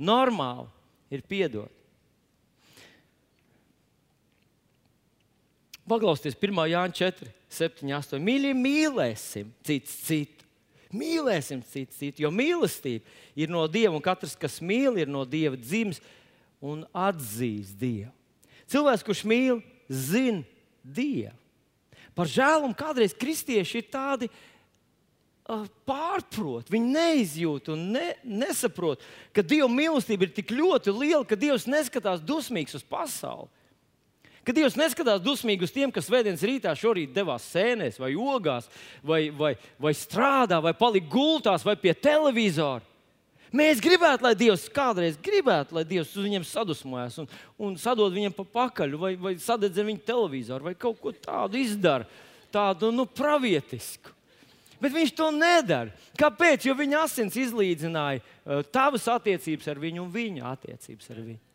Normāli 0.00 0.70
ir 1.12 1.26
piedot. 1.28 1.83
Paklausieties, 5.88 6.38
1. 6.40 6.62
Jāņa 6.72 6.96
4, 6.96 7.30
7, 7.52 7.90
8. 7.92 8.22
Mīļie, 8.24 8.54
mīlēsim 8.56 9.50
cits 9.66 9.98
citu. 10.06 10.46
Mīlēsim 10.94 11.60
cits 11.66 11.98
citu, 11.98 12.22
jo 12.24 12.30
mīlestība 12.30 13.02
ir 13.36 13.50
no 13.50 13.64
Dieva, 13.68 13.96
un 13.96 14.04
katrs, 14.04 14.36
kas 14.38 14.60
mīl, 14.62 14.94
ir 15.02 15.10
no 15.10 15.24
Dieva 15.26 15.58
dzimis 15.58 16.00
un 16.62 16.84
atzīst 16.94 17.76
Dievu. 17.80 18.12
Cilvēks, 18.70 19.04
kurš 19.04 19.24
mīl, 19.28 19.60
zina 19.90 20.44
Dievu. 20.84 21.34
Par 22.14 22.30
žēlumu 22.30 22.76
kādreiz 22.78 23.12
kristieši 23.18 23.80
ir 23.80 23.88
tādi 23.90 24.28
uh, 24.30 25.64
pārprot, 25.84 26.70
viņi 26.70 26.94
neizjūt 26.94 27.72
un 27.74 27.88
ne, 27.96 28.06
nesaprot, 28.22 29.02
ka 29.34 29.42
Dieva 29.42 29.66
mīlestība 29.68 30.28
ir 30.28 30.32
tik 30.36 30.54
ļoti 30.54 30.94
liela, 30.94 31.24
ka 31.26 31.36
Dievs 31.36 31.66
neskatās 31.68 32.22
dusmīgs 32.24 32.78
uz 32.78 32.86
pasauli. 32.86 33.50
Ka 34.44 34.52
Dievs 34.52 34.76
neskatās 34.76 35.22
dusmīgi 35.24 35.64
uz 35.64 35.72
tiem, 35.72 35.92
kas 35.92 36.04
svētdienas 36.04 36.42
rītā 36.44 36.74
šorīt 36.76 37.14
devās 37.16 37.46
sēnēs, 37.48 37.96
vai 38.00 38.12
ogās, 38.12 38.68
vai, 39.00 39.28
vai, 39.32 39.54
vai 39.80 39.94
strādā, 39.96 40.58
vai 40.60 40.74
palika 40.76 41.08
gultās, 41.14 41.64
vai 41.64 41.78
pie 41.80 41.94
televizora. 41.96 42.84
Mēs 43.54 43.78
gribētu, 43.78 44.26
lai 44.26 44.34
Dievs 44.34 44.66
kādreiz 44.74 45.16
gribētu, 45.22 45.76
lai 45.76 45.84
Dievs 45.86 46.10
uz 46.16 46.26
viņiem 46.26 46.44
sadusmojas 46.48 47.20
un, 47.22 47.28
un 47.62 47.76
sadod 47.78 48.12
viņiem 48.12 48.34
pa 48.34 48.44
pakaļ, 48.56 48.96
vai, 48.98 49.12
vai 49.14 49.36
sadedz 49.38 49.78
viņu 49.78 50.02
televizoru, 50.04 50.66
vai 50.66 50.74
kaut 50.74 50.98
ko 51.00 51.14
tādu 51.14 51.60
izdara, 51.62 52.08
tādu 52.52 52.90
nu, 52.92 53.06
pravietisku. 53.06 54.10
Bet 54.82 54.92
viņš 54.92 55.14
to 55.16 55.30
nedara. 55.32 55.94
Kāpēc? 56.18 56.66
Jo 56.66 56.74
viņa 56.76 57.04
asins 57.06 57.38
izlīdzināja 57.40 58.20
uh, 58.20 58.60
tavas 58.74 59.06
attiecības 59.08 59.70
ar 59.70 59.80
viņu 59.80 60.02
un 60.02 60.10
viņa 60.12 60.50
attiecības 60.50 61.14
ar 61.14 61.22
viņu. 61.22 61.53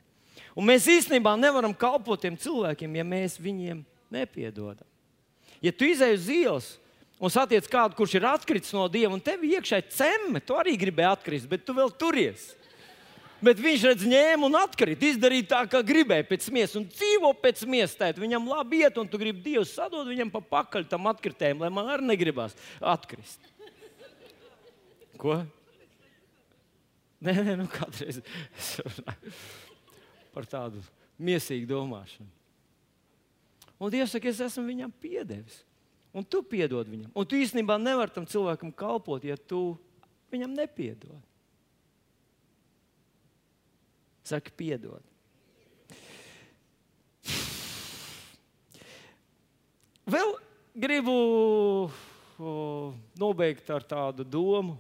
Un 0.60 0.68
mēs 0.68 0.90
īstenībā 0.92 1.38
nevaram 1.40 1.72
kalpot 1.72 2.20
tiem 2.20 2.36
cilvēkiem, 2.36 2.98
ja 3.00 3.06
mēs 3.08 3.38
viņiem 3.40 3.80
nepiedodam. 4.12 4.88
Ja 5.64 5.72
tu 5.72 5.88
izēj 5.88 6.16
uz 6.18 6.30
ielas 6.36 6.68
un 7.20 7.32
satiec 7.32 7.68
kādu, 7.72 7.96
kurš 7.96 8.18
ir 8.20 8.28
atkritis 8.28 8.74
no 8.76 8.86
dieva, 8.92 9.14
un 9.16 9.24
tev 9.24 9.44
iekšā 9.48 9.80
ir 9.80 9.92
cemme, 9.96 10.42
tu 10.44 10.58
arī 10.60 10.76
gribēji 10.80 11.12
atkrist, 11.14 11.48
bet 11.52 11.64
tu 11.68 11.76
vēl 11.78 11.94
turies. 12.00 12.50
Bet 13.40 13.60
viņš 13.64 13.86
redz, 13.88 14.04
ņēma 14.12 14.50
un 14.50 14.58
atkrita, 14.60 15.08
izdarīja 15.14 15.48
tā, 15.54 15.62
kā 15.72 15.80
gribēja 15.86 16.26
pēc 16.28 16.50
miesas, 16.52 16.76
un 16.82 16.90
dzīvo 16.92 17.32
pēc 17.40 17.64
miesas. 17.72 17.96
Tēt. 17.96 18.20
Viņam 18.20 18.50
labi 18.52 18.82
iet, 18.84 19.00
un 19.00 19.08
tu 19.08 19.20
gribi 19.22 19.46
Dievu 19.46 19.64
sadot 19.68 20.08
viņam 20.08 20.32
pa 20.34 20.42
pakaļ 20.58 20.90
tam 20.92 21.08
atkritējumam, 21.12 21.64
lai 21.64 21.72
man 21.72 21.94
arī 21.94 22.10
negribās 22.10 22.58
atkrist. 22.84 23.40
Ko? 25.20 25.40
Nē, 27.24 27.36
nē, 27.48 27.56
nu 27.60 27.68
kādreiz 27.72 28.20
par 30.40 30.48
tādu 30.48 30.80
mīsīgu 31.20 31.68
domāšanu. 31.68 32.30
Un 33.80 33.92
Dievs 33.92 34.14
saka, 34.16 34.32
es 34.32 34.40
esmu 34.44 34.64
viņam 34.68 34.92
piedevis. 35.04 35.62
Un 36.16 36.24
tu 36.24 36.40
piedod 36.44 36.88
viņam. 36.88 37.12
Un 37.12 37.28
tu 37.28 37.38
īstenībā 37.38 37.76
nevari 37.80 38.16
tam 38.16 38.26
cilvēkam 38.28 38.72
kalpot, 38.76 39.24
ja 39.28 39.36
tu 39.38 39.76
viņam 40.32 40.56
nepiedod. 40.56 41.20
Saka, 44.28 44.52
piedod. 44.56 45.04
Vēl 50.10 50.32
gribu 50.74 51.16
o, 52.40 52.54
nobeigt 53.20 53.68
ar 53.70 53.86
tādu 53.86 54.26
domu. 54.26 54.80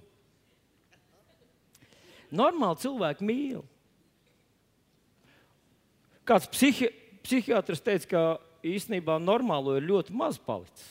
Normāli 2.33 2.81
cilvēki 2.81 3.25
mīl. 3.25 3.61
Kāds 6.29 6.49
psihi, 6.53 6.91
psihiatrs 7.25 7.81
teica, 7.81 8.09
ka 8.09 8.23
īstenībā 8.65 9.17
normālo 9.21 9.73
ir 9.79 9.87
ļoti 9.89 10.13
maz 10.13 10.37
palicis. 10.37 10.87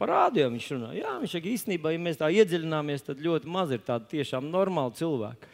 Parādīja, 0.00 0.48
viņš 0.48 0.66
runā. 0.72 0.90
Jā, 0.96 1.16
viņš 1.20 1.32
saka, 1.34 1.50
īstenībā, 1.50 1.90
ja 1.92 2.00
mēs 2.00 2.20
tā 2.20 2.30
iedziļināmies, 2.32 3.02
tad 3.04 3.18
ļoti 3.20 3.50
maz 3.52 3.74
ir 3.74 3.82
tādu 3.84 4.06
tiešām 4.14 4.46
normālu 4.48 4.94
cilvēku. 4.96 5.50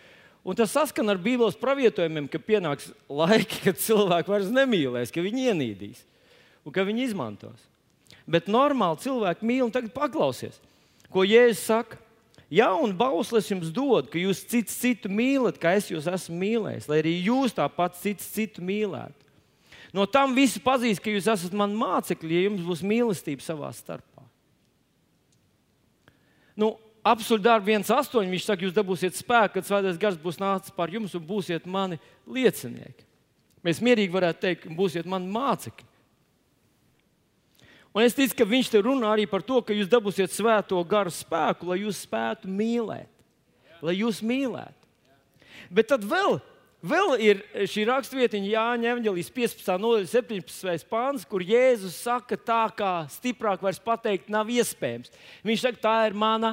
Un 0.46 0.54
tas 0.54 0.70
saskan 0.70 1.10
ar 1.10 1.18
Bībeles 1.18 1.56
pravietojumiem, 1.58 2.28
ka 2.30 2.38
pienāks 2.38 2.92
laiki, 3.10 3.64
kad 3.64 3.80
cilvēki 3.82 4.30
vairs 4.30 4.52
nemīlēs, 4.54 5.10
ka 5.10 5.24
viņi 5.24 5.48
ienīdīs 5.50 6.04
un 6.62 6.74
ka 6.74 6.84
viņi 6.86 7.08
izmantos. 7.08 7.64
Bet 8.30 8.46
normāli 8.46 9.02
cilvēki 9.02 9.48
mīl 9.48 9.64
un 9.66 9.74
tagad 9.74 9.90
paklausies, 9.96 10.60
ko 11.10 11.26
Jēzus 11.26 11.64
saka. 11.66 11.98
Jaunu 12.52 12.94
bauslis 12.94 13.48
jums 13.50 13.72
dod, 13.74 14.06
ka 14.10 14.20
jūs 14.20 14.44
cits 14.46 14.76
citu 14.78 15.10
mīlat, 15.10 15.58
kā 15.58 15.74
es 15.78 15.88
jūs 15.90 16.06
esmu 16.06 16.36
mīlējis, 16.38 16.86
lai 16.90 17.00
arī 17.02 17.14
jūs 17.26 17.56
tāpat 17.56 17.98
cits 17.98 18.28
citu 18.36 18.62
mīlētu. 18.62 19.26
No 19.96 20.04
tam 20.06 20.34
visi 20.36 20.60
pazīs, 20.62 21.00
ka 21.02 21.10
jūs 21.10 21.26
esat 21.32 21.54
mani 21.56 21.74
mācekļi, 21.80 22.36
ja 22.36 22.46
jums 22.46 22.62
būs 22.66 22.84
mīlestība 22.86 23.42
savā 23.42 23.72
starpā. 23.74 24.22
Nu, 26.56 26.76
Apsolu 27.06 27.38
darbu 27.38 27.70
1,8. 27.70 28.26
Viņš 28.26 28.46
saka, 28.48 28.66
jūs 28.66 28.74
dabūsiet 28.74 29.14
spēku, 29.14 29.54
kad 29.54 29.68
svētais 29.68 29.98
gars 30.00 30.16
būs 30.18 30.40
nācis 30.42 30.74
pār 30.74 30.90
jums 30.96 31.12
un 31.14 31.22
būsiet 31.22 31.68
mani 31.70 32.00
liecinieki. 32.26 33.04
Mēs 33.66 33.78
mierīgi 33.82 34.14
varētu 34.14 34.42
teikt, 34.42 34.66
būsiet 34.74 35.06
mani 35.10 35.30
mācekļi. 35.30 35.86
Un 37.96 38.04
es 38.04 38.12
ticu, 38.12 38.34
ka 38.36 38.44
viņš 38.44 38.68
te 38.74 38.80
runā 38.84 39.08
arī 39.08 39.24
par 39.24 39.40
to, 39.40 39.62
ka 39.64 39.72
jūs 39.72 39.88
dabūsiet 39.88 40.34
svēto 40.34 40.82
garu 40.84 41.08
spēku, 41.08 41.70
lai 41.70 41.78
jūs 41.80 42.02
spētu 42.04 42.50
mīlēt, 42.52 43.08
lai 43.80 43.94
jūs 43.96 44.20
mīlētu. 44.20 44.90
Bet 45.72 45.88
tad 45.88 46.04
vēl, 46.04 46.36
vēl 46.84 47.14
ir 47.24 47.40
šī 47.72 47.86
raksturvietiņa, 47.88 48.52
Jāņa 48.52 48.92
Evangelijas 48.92 49.32
15. 49.32 49.72
nodaļa, 49.80 50.10
17. 50.12 50.84
pāns, 50.92 51.24
kur 51.24 51.40
Jēzus 51.40 51.96
saka, 52.04 52.36
tā 52.36 52.66
kā 52.76 52.92
stiprāk 53.16 53.64
vairs 53.64 53.80
pateikt 53.80 54.28
nav 54.28 54.52
iespējams. 54.52 55.16
Viņš 55.48 55.64
saka, 55.64 55.84
tā 55.88 55.96
ir 56.10 56.20
mana 56.20 56.52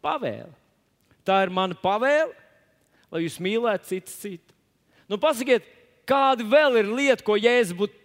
pavēle. 0.00 0.54
Tā 1.22 1.42
ir 1.44 1.52
mana 1.52 1.76
pavēle, 1.78 2.32
lai 3.12 3.26
jūs 3.26 3.36
mīlētu 3.44 3.92
citu 3.92 4.16
citu. 4.24 4.56
Nu, 5.04 5.20
pasakiet, 5.20 5.68
kāda 6.08 6.48
vēl 6.48 6.80
ir 6.80 6.96
lieta, 6.96 7.28
ko 7.28 7.36
Jēzus 7.36 7.76
būtu 7.76 8.01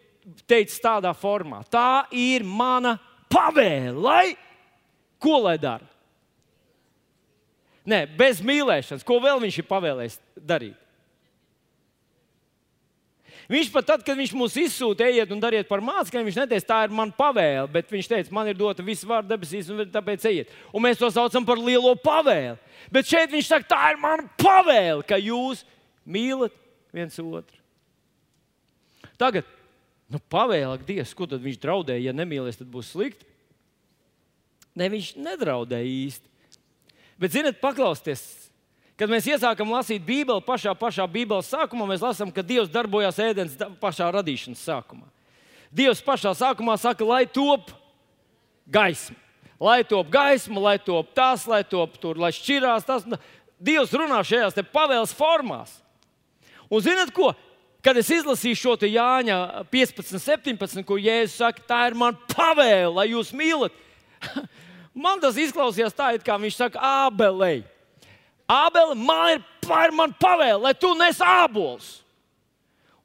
teicis 0.48 0.82
tādā 0.84 1.14
formā. 1.16 1.62
Tā 1.72 2.08
ir 2.12 2.44
mana 2.44 2.98
pavēle, 3.32 3.96
lai 3.96 4.26
ko 5.22 5.40
lai 5.46 5.58
dara? 5.62 5.88
Nē, 7.88 8.04
bez 8.20 8.42
mīlēšanas, 8.44 9.06
ko 9.08 9.22
vēl 9.24 9.40
viņš 9.46 9.62
ir 9.62 9.68
pavēlējis 9.70 10.20
darīt? 10.36 10.76
Viņš 13.48 13.70
pat 13.72 13.86
tad, 13.88 14.02
kad 14.04 14.18
viņš 14.20 14.34
mūs 14.36 14.58
izsūta, 14.60 15.06
ejiet 15.08 15.30
un 15.32 15.40
dariet 15.40 15.70
par 15.70 15.80
mācekļiem, 15.80 16.26
viņš 16.28 16.40
neteica, 16.42 16.68
tā 16.68 16.80
ir 16.84 16.92
mana 16.92 17.16
pavēle, 17.16 17.70
bet 17.72 17.94
viņš 17.94 18.10
teica, 18.12 18.34
man 18.36 18.50
ir 18.52 18.58
dota 18.60 18.84
visa 18.84 19.08
vārda 19.08 19.32
debesīs, 19.32 19.70
un 19.72 19.86
tāpēc 19.94 20.26
ejiet. 20.28 20.52
Un 20.76 20.84
mēs 20.84 21.00
to 21.00 21.08
saucam 21.16 21.48
par 21.48 21.62
lielo 21.64 21.94
pavēli. 22.04 22.58
Bet 22.92 23.08
šeit 23.08 23.32
viņš 23.32 23.48
saka, 23.48 23.70
tā 23.72 23.94
ir 23.94 24.02
mana 24.04 24.28
pavēle, 24.42 25.06
ka 25.08 25.16
jūs 25.22 25.64
mīlat 26.04 26.52
viens 26.92 27.16
otru. 27.24 27.64
Tagad, 29.18 29.48
nu, 30.12 30.22
pavēlāk 30.32 30.86
Dievs, 30.88 31.14
ko 31.18 31.28
tad 31.30 31.44
viņš 31.44 31.60
draudēja, 31.64 32.10
ja 32.10 32.16
nemīlēs, 32.16 32.60
tad 32.60 32.70
būs 32.72 32.94
slikti. 32.96 33.28
Ne, 34.78 34.90
viņš 34.94 35.16
nedraudēja 35.20 35.90
īsti. 36.06 36.34
Bet, 37.18 37.34
ziniet, 37.34 37.58
paklausieties, 37.62 38.22
kad 39.00 39.10
mēs 39.10 39.26
iesākam 39.30 39.72
lasīt 39.74 40.06
Bībeli, 40.06 40.44
pašā, 40.46 40.76
pašā 40.78 41.08
Bībeles 41.10 41.50
sākumā 41.50 41.88
mēs 41.90 42.04
lasām, 42.06 42.32
ka 42.34 42.46
Dievs 42.46 42.70
darbojās 42.70 43.18
ēdienas 43.22 43.58
pašā 43.82 44.12
radīšanas 44.14 44.62
sākumā. 44.70 45.08
Dievs 45.74 46.04
pašā 46.06 46.36
sākumā 46.38 46.78
saka, 46.80 47.06
lai 47.06 47.26
top 47.26 47.74
gaisma. 48.70 49.18
Lai 49.58 49.82
top 49.82 50.12
gaisma, 50.14 50.62
lai 50.62 50.78
top 50.78 51.10
tas, 51.18 51.48
lai 51.50 51.64
top 51.66 51.98
tur, 51.98 52.20
lai 52.22 52.30
šķirās 52.36 52.86
tas. 52.86 53.06
Dievs 53.58 53.96
runā 53.98 54.22
šajās 54.22 54.60
pavēles 54.70 55.16
formās. 55.18 55.80
Un 56.70 56.84
zinat 56.86 57.10
ko? 57.16 57.32
Kad 57.86 58.00
es 58.02 58.10
izlasīju 58.12 58.58
šo 58.58 58.76
Jāņa 58.90 59.38
15, 59.72 60.18
17, 60.20 60.84
kur 60.88 61.00
Jēzus 61.00 61.38
saka, 61.40 61.62
tā 61.68 61.84
ir 61.88 61.98
mana 61.98 62.18
pavēle, 62.34 62.94
lai 62.96 63.10
jūs 63.12 63.32
mīlat. 63.38 63.76
Man 64.98 65.22
tas 65.22 65.38
izklausījās 65.38 65.94
tā, 65.94 66.16
it 66.18 66.26
kā 66.26 66.40
viņš 66.42 66.58
saka, 66.58 66.82
Ābelei. 67.06 67.62
Ābele, 68.48 68.96
man 68.96 69.36
ir, 69.36 69.42
ir 69.68 69.92
man 69.94 70.14
pavēle, 70.16 70.62
lai 70.64 70.72
tu 70.74 70.94
nes 70.96 71.18
ābolus. 71.20 71.98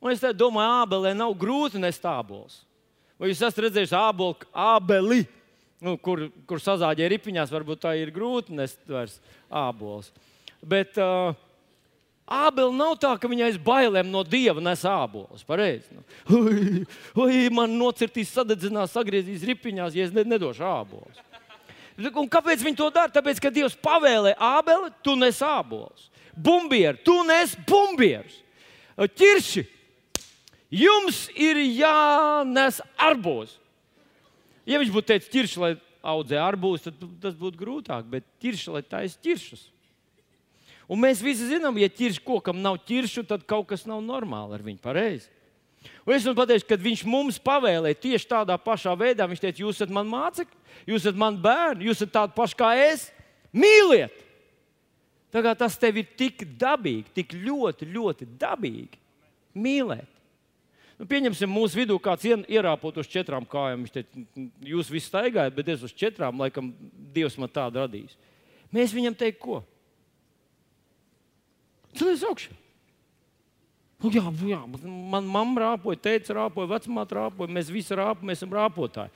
Un 0.00 0.14
es 0.14 0.22
domāju, 0.38 0.70
Ābelē 0.84 1.12
nav 1.18 1.34
grūti 1.38 1.82
nest 1.82 2.04
ābolus. 2.06 2.60
Vai 3.18 3.28
jūs 3.30 3.42
esat 3.42 3.60
redzējuši 3.66 3.94
ābolu, 3.98 4.48
ābeli, 4.50 5.20
nu, 5.82 5.96
kur, 6.02 6.24
kur 6.46 6.62
sazāģē 6.62 7.10
ripiņās, 7.12 7.52
varbūt 7.54 7.82
tā 7.84 7.92
ir 8.00 8.10
grūti 8.14 8.54
nest 8.54 8.80
vairs 8.90 9.18
ābolus. 9.46 10.08
Bet 10.58 10.98
uh, 11.02 11.34
Ābele 12.32 12.72
nav 12.72 12.94
tā, 13.00 13.10
ka 13.20 13.28
viņai 13.28 13.50
aiz 13.50 13.58
bailēm 13.60 14.08
no 14.08 14.22
dieva 14.24 14.62
nes 14.64 14.84
ābolus. 14.88 15.42
Pareizi. 15.44 15.92
Nu. 15.92 16.04
Ui, 17.24 17.42
man 17.52 17.74
nocirtīs, 17.76 18.32
sadedzinās, 18.32 18.94
sagriezīs 18.94 19.44
ripiņās, 19.50 19.98
ja 19.98 20.06
es 20.06 20.14
nedošu 20.16 20.64
ābolus. 20.64 21.20
Un 22.08 22.30
kāpēc 22.32 22.64
viņi 22.64 22.78
to 22.78 22.88
dara? 22.94 23.12
Tāpēc, 23.12 23.40
ka 23.42 23.52
Dievs 23.52 23.76
pavēlē 23.76 24.32
ābeli, 24.40 24.88
tu 25.04 25.16
nes 25.18 25.42
ābolus. 25.44 26.08
Bumbieru, 26.32 26.96
tu 27.04 27.18
nes 27.28 27.52
bumbierus. 27.68 28.38
Ķirši, 28.96 29.66
jums 30.72 31.26
ir 31.36 31.60
jānes 31.60 32.80
arbūs. 32.96 33.58
Ja 34.68 34.80
viņš 34.80 34.92
būtu 34.94 35.10
teicis, 35.10 35.32
ķirši, 35.32 35.60
lai 35.60 35.72
audzē 36.02 36.40
arbūs, 36.42 36.86
tad 36.86 37.04
tas 37.22 37.36
būtu 37.38 37.60
grūtāk, 37.60 38.08
bet 38.08 38.26
ķirši, 38.42 38.72
lai 38.72 38.82
taisa 38.86 39.20
ķiršus. 39.22 39.68
Un 40.90 41.00
mēs 41.02 41.22
visi 41.24 41.46
zinām, 41.50 41.78
ja 41.78 41.88
ķirši 41.90 42.24
kokam 42.26 42.58
nav 42.62 42.80
ķiršu, 42.88 43.24
tad 43.28 43.46
kaut 43.48 43.68
kas 43.70 43.86
nav 43.88 44.02
normāli 44.04 44.56
ar 44.56 44.64
viņu. 44.66 44.80
Pareizi. 44.82 45.30
Un 46.06 46.14
es 46.14 46.26
jums 46.26 46.38
pateikšu, 46.38 46.68
kad 46.68 46.82
viņš 46.82 47.04
mums 47.08 47.38
pavēlēja 47.42 47.98
tieši 48.02 48.28
tādā 48.30 48.56
pašā 48.58 48.92
veidā, 48.98 49.26
viņš 49.30 49.42
teica, 49.42 49.62
jūs 49.64 49.78
esat 49.78 49.94
mani 49.94 50.12
mācekļi, 50.12 50.60
jūs 50.90 51.04
esat 51.04 51.18
mani 51.18 51.42
bērni, 51.42 51.88
jūs 51.88 51.98
esat 52.02 52.14
tādi 52.14 52.36
paši 52.36 52.58
kā 52.58 52.70
es. 52.84 53.08
Mīliet! 53.54 54.14
Tagad 55.32 55.56
tas 55.62 55.78
tev 55.80 55.96
ir 55.96 56.10
tik 56.18 56.44
dabīgi, 56.60 57.08
tik 57.16 57.32
ļoti, 57.32 57.88
ļoti 57.88 58.28
dabīgi 58.38 59.00
mīlēt. 59.56 60.08
Nu, 61.00 61.06
pieņemsim, 61.08 61.50
mūsu 61.50 61.80
vidū 61.80 61.96
kāds 62.02 62.26
ierāpot 62.28 62.98
uz 63.00 63.08
četrām 63.10 63.46
kājām. 63.48 63.82
Viņš 63.82 63.94
teica, 63.94 64.24
jūs 64.68 64.90
visi 64.92 65.08
staigājat, 65.08 65.54
bet 65.56 65.70
es 65.72 65.86
uz 65.88 65.94
četrām, 65.96 66.38
laikam, 66.38 66.68
Dievs 67.14 67.38
man 67.40 67.50
tādu 67.50 67.80
radīs. 67.80 68.12
Mēs 68.72 68.92
viņam 68.94 69.16
teiktu, 69.18 69.40
ko? 69.42 69.56
Cilvēks 71.98 72.26
augšā. 72.28 72.58
Nu, 74.02 74.10
jā, 74.10 74.24
jā, 74.48 74.58
man 74.82 75.26
mamma 75.30 75.62
rāpoja, 75.62 76.00
teica, 76.08 76.34
rāpoja, 76.40 76.72
vecmāte 76.72 77.14
rāpoja, 77.14 77.54
mēs 77.54 77.68
visi 77.70 77.94
rāpojam, 77.94 78.26
mēs 78.32 78.40
esam 78.40 78.56
rāpotāji. 78.56 79.12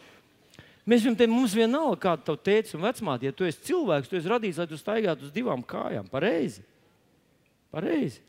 Mēs 0.86 1.02
viņam 1.02 1.16
teikt, 1.18 1.32
mums 1.32 1.56
vienalga, 1.58 1.98
kāda 2.04 2.20
ir 2.20 2.26
tava 2.28 2.42
tēta 2.46 2.76
un 2.78 2.84
vecmāte. 2.86 3.26
Ja 3.26 3.34
tu 3.34 3.48
esi 3.48 3.64
cilvēks, 3.66 4.06
tu 4.06 4.18
esi 4.20 4.30
radīts, 4.30 4.60
lai 4.62 4.68
tu 4.70 4.78
staigātu 4.78 5.26
uz 5.26 5.32
divām 5.34 5.64
kājām. 5.66 6.06
Pareizi. 6.12 6.62
Pareizi. 7.74 8.22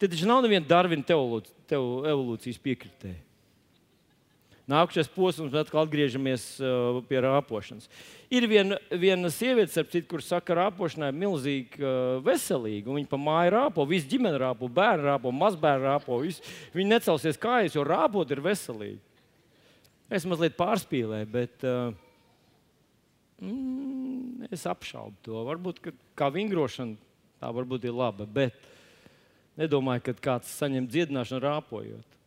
Tad 0.00 0.14
taču 0.14 0.28
nav 0.30 0.40
neviena 0.40 0.64
Darvina 0.64 1.04
evolūcijas 1.12 2.62
piekritēja. 2.64 3.20
Nākamais 4.68 5.08
posms, 5.10 5.54
atkal 5.56 5.82
atgriežamies 5.86 6.44
uh, 6.62 7.00
pie 7.08 7.22
rāpošanas. 7.24 7.88
Ir 8.30 8.46
viena, 8.50 8.76
viena 8.92 9.30
sieviete, 9.32 9.72
citu, 9.80 10.04
kur 10.10 10.22
saka, 10.22 10.50
ka 10.50 10.58
rāpošanai 10.60 11.08
ir 11.10 11.18
milzīgi 11.18 11.80
uh, 11.82 12.20
veselīga. 12.26 12.92
Viņa 12.94 13.10
pa 13.10 13.18
māju 13.18 13.54
rāpo, 13.56 13.86
visa 13.88 14.10
ģimene 14.10 14.38
rāpo, 14.42 14.68
bērni 14.70 15.08
rāpo, 15.08 15.32
mazbērni 15.34 15.88
rāpo. 15.88 16.20
Vis, 16.22 16.38
viņi 16.76 16.92
necelsies 16.92 17.40
kājas, 17.40 17.74
jo 17.74 17.86
rāpot 17.88 18.30
ir 18.30 18.44
veselīgi. 18.44 19.00
Es 20.10 20.26
mazliet 20.26 20.58
pārspīlēju, 20.58 21.30
bet 21.30 21.66
uh, 21.66 21.94
mm, 23.42 24.50
es 24.54 24.66
apšaubu 24.70 25.18
to. 25.26 25.42
Varbūt 25.48 25.82
kā 26.18 26.30
vingrošana 26.34 26.98
tā 27.40 27.50
varbūt 27.56 27.88
ir 27.88 27.96
laba, 27.96 28.26
bet 28.28 28.56
nedomāju, 29.58 30.10
ka 30.10 30.16
kāds 30.28 30.52
saņem 30.60 30.88
dziedināšanu 30.90 31.42
rāpojot. 31.46 32.19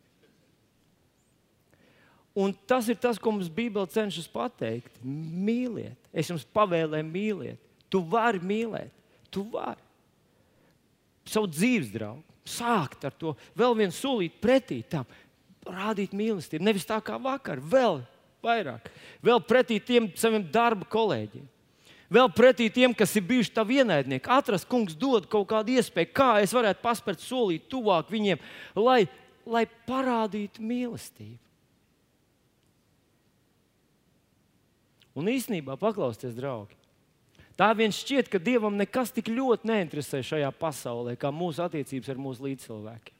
Un 2.34 2.50
tas 2.66 2.88
ir 2.90 2.98
tas, 2.98 3.18
ko 3.18 3.30
mums 3.30 3.50
Bībele 3.52 3.86
cenšas 3.86 4.26
pateikt. 4.30 4.96
Mīliet, 5.06 5.98
es 6.10 6.32
jums 6.32 6.46
pavēlēju 6.56 7.06
mīlēt. 7.06 7.60
Tu 7.92 8.00
vari 8.10 8.40
mīlēt, 8.42 8.90
tu 9.30 9.44
vari. 9.52 9.78
Savu 11.30 11.46
dzīves 11.48 11.92
draugu, 11.94 12.24
sākt 12.44 13.06
ar 13.06 13.14
to 13.16 13.36
vēl 13.56 13.76
vienu 13.78 13.94
solīt 13.94 14.34
pretī 14.42 14.80
tam, 14.90 15.06
rādīt 15.64 16.12
mīlestību. 16.16 16.66
Nevis 16.66 16.88
tā 16.88 16.98
kā 17.06 17.16
vakar, 17.22 17.62
vēl 17.62 18.02
vairāk, 18.44 18.90
vēl 19.24 19.40
pretī 19.46 19.78
tiem 19.80 20.10
saviem 20.18 20.44
darba 20.52 20.88
kolēģiem. 20.90 21.46
Vēl 22.14 22.28
pretī 22.36 22.66
tiem, 22.70 22.92
kas 22.94 23.14
ir 23.16 23.24
bijuši 23.26 23.54
tavi 23.54 23.78
ienaidnieki, 23.80 24.28
atrast, 24.30 24.68
kungs, 24.70 24.92
dod 24.98 25.24
kaut 25.30 25.48
kādu 25.50 25.72
iespēju, 25.78 26.10
kā 26.14 26.28
es 26.44 26.52
varētu 26.54 26.82
paspērt 26.82 27.22
solīt 27.24 27.64
tuvāk 27.72 28.12
viņiem, 28.12 28.42
lai, 28.76 29.06
lai 29.48 29.64
parādītu 29.88 30.62
mīlestību. 30.62 31.40
Un 35.14 35.30
īsnībā, 35.30 35.76
paklausieties, 35.78 36.34
draugi, 36.34 36.74
tā 37.58 37.68
viens 37.78 37.98
šķiet, 38.02 38.30
ka 38.32 38.40
Dievam 38.42 38.74
nekas 38.78 39.14
tik 39.14 39.30
ļoti 39.30 39.70
neinteresē 39.70 40.24
šajā 40.26 40.50
pasaulē, 40.58 41.14
kā 41.18 41.30
mūsu 41.30 41.62
attiecības 41.64 42.10
ar 42.10 42.18
mūsu 42.20 42.48
līdzcilvēkiem. 42.48 43.14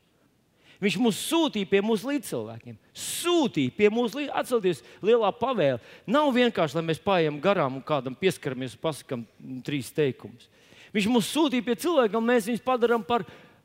Viņš 0.82 0.96
mūs 1.00 1.20
sūtīja 1.30 1.68
pie 1.70 1.80
mūsu 1.86 2.10
līdzcilvēkiem. 2.10 2.74
Sūtīja 2.98 3.72
pie 3.76 3.90
mūsu 3.94 4.18
līdzcilvēkiem. 4.18 4.40
Atcerieties, 4.40 4.82
lielā 5.06 5.30
pavēle. 5.38 5.78
Nav 6.10 6.32
vienkārši, 6.34 6.76
lai 6.76 6.84
mēs 6.90 7.00
paiet 7.00 7.38
garām 7.42 7.78
un 7.78 7.84
kādam 7.86 8.16
pieskaramies 8.18 8.74
un 8.74 8.82
pasakām 8.82 9.22
trīs 9.64 9.92
teikumus. 9.94 10.50
Viņš 10.94 11.08
mūs 11.10 11.30
sūtīja 11.34 11.64
pie 11.66 11.78
cilvēkiem, 11.82 12.18
un 12.20 12.28
mēs 12.28 12.50
viņus 12.50 12.66
padarām 12.66 13.02
par 13.06 13.24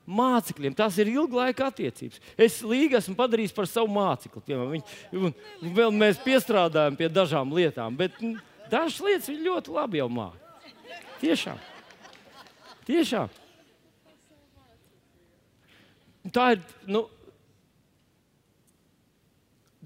mācekļiem. 0.09 0.75
Tas 0.77 0.97
ir 1.01 1.11
ilglaika 1.11 1.69
attiecības. 1.69 2.21
Es 2.39 2.59
līgu 2.65 2.97
esmu 2.99 3.15
padarījis 3.19 3.55
par 3.55 3.69
savu 3.69 3.91
mācekli. 3.93 4.43
Piemēram, 4.47 4.73
viņi, 4.75 5.33
vēl 5.77 5.93
mēs 5.95 6.21
piestrādājam 6.23 6.97
pie 6.99 7.11
dažām 7.13 7.53
lietām, 7.55 7.97
bet 7.99 8.17
dažas 8.71 8.99
lietas 9.05 9.29
viņi 9.31 9.45
ļoti 9.45 9.75
labi 9.75 10.01
jau 10.01 10.09
māca. 10.13 10.57
Tiešām. 11.19 11.61
Tiešām. 12.87 13.39
Tā 16.33 16.51
ir. 16.55 16.67
Nu, 16.89 17.07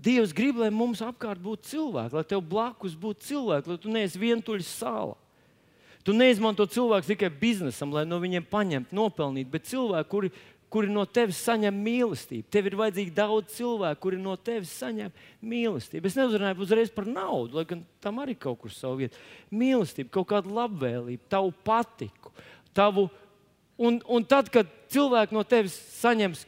Dievs 0.04 0.34
grib, 0.36 0.58
lai 0.60 0.68
mums 0.74 1.00
apkārt 1.00 1.40
būtu 1.40 1.70
cilvēki, 1.70 2.18
lai 2.18 2.26
tev 2.28 2.42
blakus 2.44 2.96
būtu 3.00 3.24
cilvēki, 3.24 3.70
lai 3.72 3.80
tu 3.80 3.92
neesi 3.94 4.20
vientuļs 4.20 4.72
sāla. 4.82 5.16
Tu 6.04 6.12
neizmanto 6.16 6.66
cilvēku 6.68 7.14
tikai 7.14 7.30
biznesam, 7.32 7.94
lai 7.96 8.04
no 8.04 8.18
viņiem 8.20 8.44
paņemtu, 8.52 8.96
nopelnītu, 8.96 9.50
bet 9.54 9.70
cilvēki, 9.70 10.10
kuri, 10.12 10.32
kuri 10.74 10.90
no 10.92 11.06
tevis 11.08 11.40
saņem 11.46 11.78
mīlestību. 11.86 12.48
Tev 12.52 12.68
ir 12.68 12.76
vajadzīgi 12.80 13.14
daudz 13.16 13.54
cilvēku, 13.56 14.02
kuri 14.04 14.20
no 14.20 14.34
tevis 14.36 14.74
saņem 14.82 15.14
mīlestību. 15.48 16.10
Es 16.10 16.18
neuzrunāju 16.20 16.66
uzreiz 16.66 16.92
par 16.92 17.08
naudu, 17.08 17.60
lai 17.60 17.66
gan 17.70 17.86
tam 18.04 18.20
arī 18.20 18.36
kaut 18.36 18.60
kur 18.64 18.74
savu 18.76 19.04
vietu. 19.04 19.20
Mīlestību, 19.56 20.12
kaut 20.12 20.28
kādu 20.34 20.52
labvēlību, 20.58 21.24
tavu 21.32 21.54
patiku. 21.64 22.34
Tavu, 22.76 23.06
un, 23.80 24.02
un 24.04 24.26
tad, 24.28 24.50
kad 24.52 24.68
cilvēki 24.92 25.38
no 25.38 25.46
tevis 25.48 25.78
saņems 26.02 26.44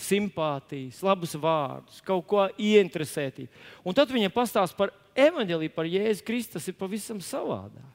simpātijas, 0.00 1.02
labus 1.04 1.34
vārdus, 1.38 2.00
kaut 2.06 2.24
ko 2.30 2.46
ieinteresētību, 2.56 3.66
un 3.84 3.94
tad 3.94 4.10
viņiem 4.10 4.32
pastāsta 4.34 4.78
par 4.78 4.94
evaņģēlīju, 5.14 5.74
par 5.74 5.90
Jēzu 5.90 6.24
Kristu, 6.26 6.56
tas 6.56 6.70
ir 6.70 6.78
pavisam 6.78 7.20
savādāk. 7.22 7.90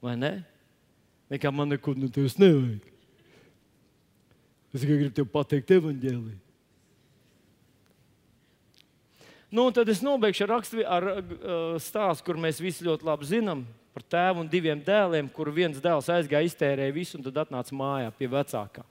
Vai 0.00 0.16
ne? 0.16 0.32
Nekā 1.30 1.52
man 1.54 1.70
neko 1.70 1.94
no 1.98 2.08
tevis 2.12 2.38
nevajag. 2.40 2.86
Es 4.70 4.84
tikai 4.84 5.00
gribu 5.00 5.14
tev 5.14 5.26
pateikt, 5.30 5.72
evanģēlī. 5.74 6.36
Nu, 9.50 9.66
tad 9.74 9.88
es 9.90 9.98
nobeigšu 10.02 10.44
ar, 10.46 10.50
rakstu, 10.54 10.82
ar 10.86 11.06
uh, 11.10 11.74
stāstu, 11.82 12.28
kur 12.28 12.38
mēs 12.38 12.60
visi 12.62 12.86
ļoti 12.86 13.06
labi 13.06 13.26
zinām 13.26 13.64
par 13.90 14.04
tēvu 14.06 14.44
un 14.44 14.50
diviem 14.50 14.78
dēliem, 14.86 15.26
kur 15.34 15.50
viens 15.50 15.80
dēls 15.82 16.06
aizgāja, 16.14 16.46
iztērēja 16.46 16.94
visu 16.94 17.18
un 17.18 17.26
tad 17.26 17.40
atnāca 17.42 17.74
mājā 17.74 18.12
pie 18.14 18.28
vecākā. 18.30 18.84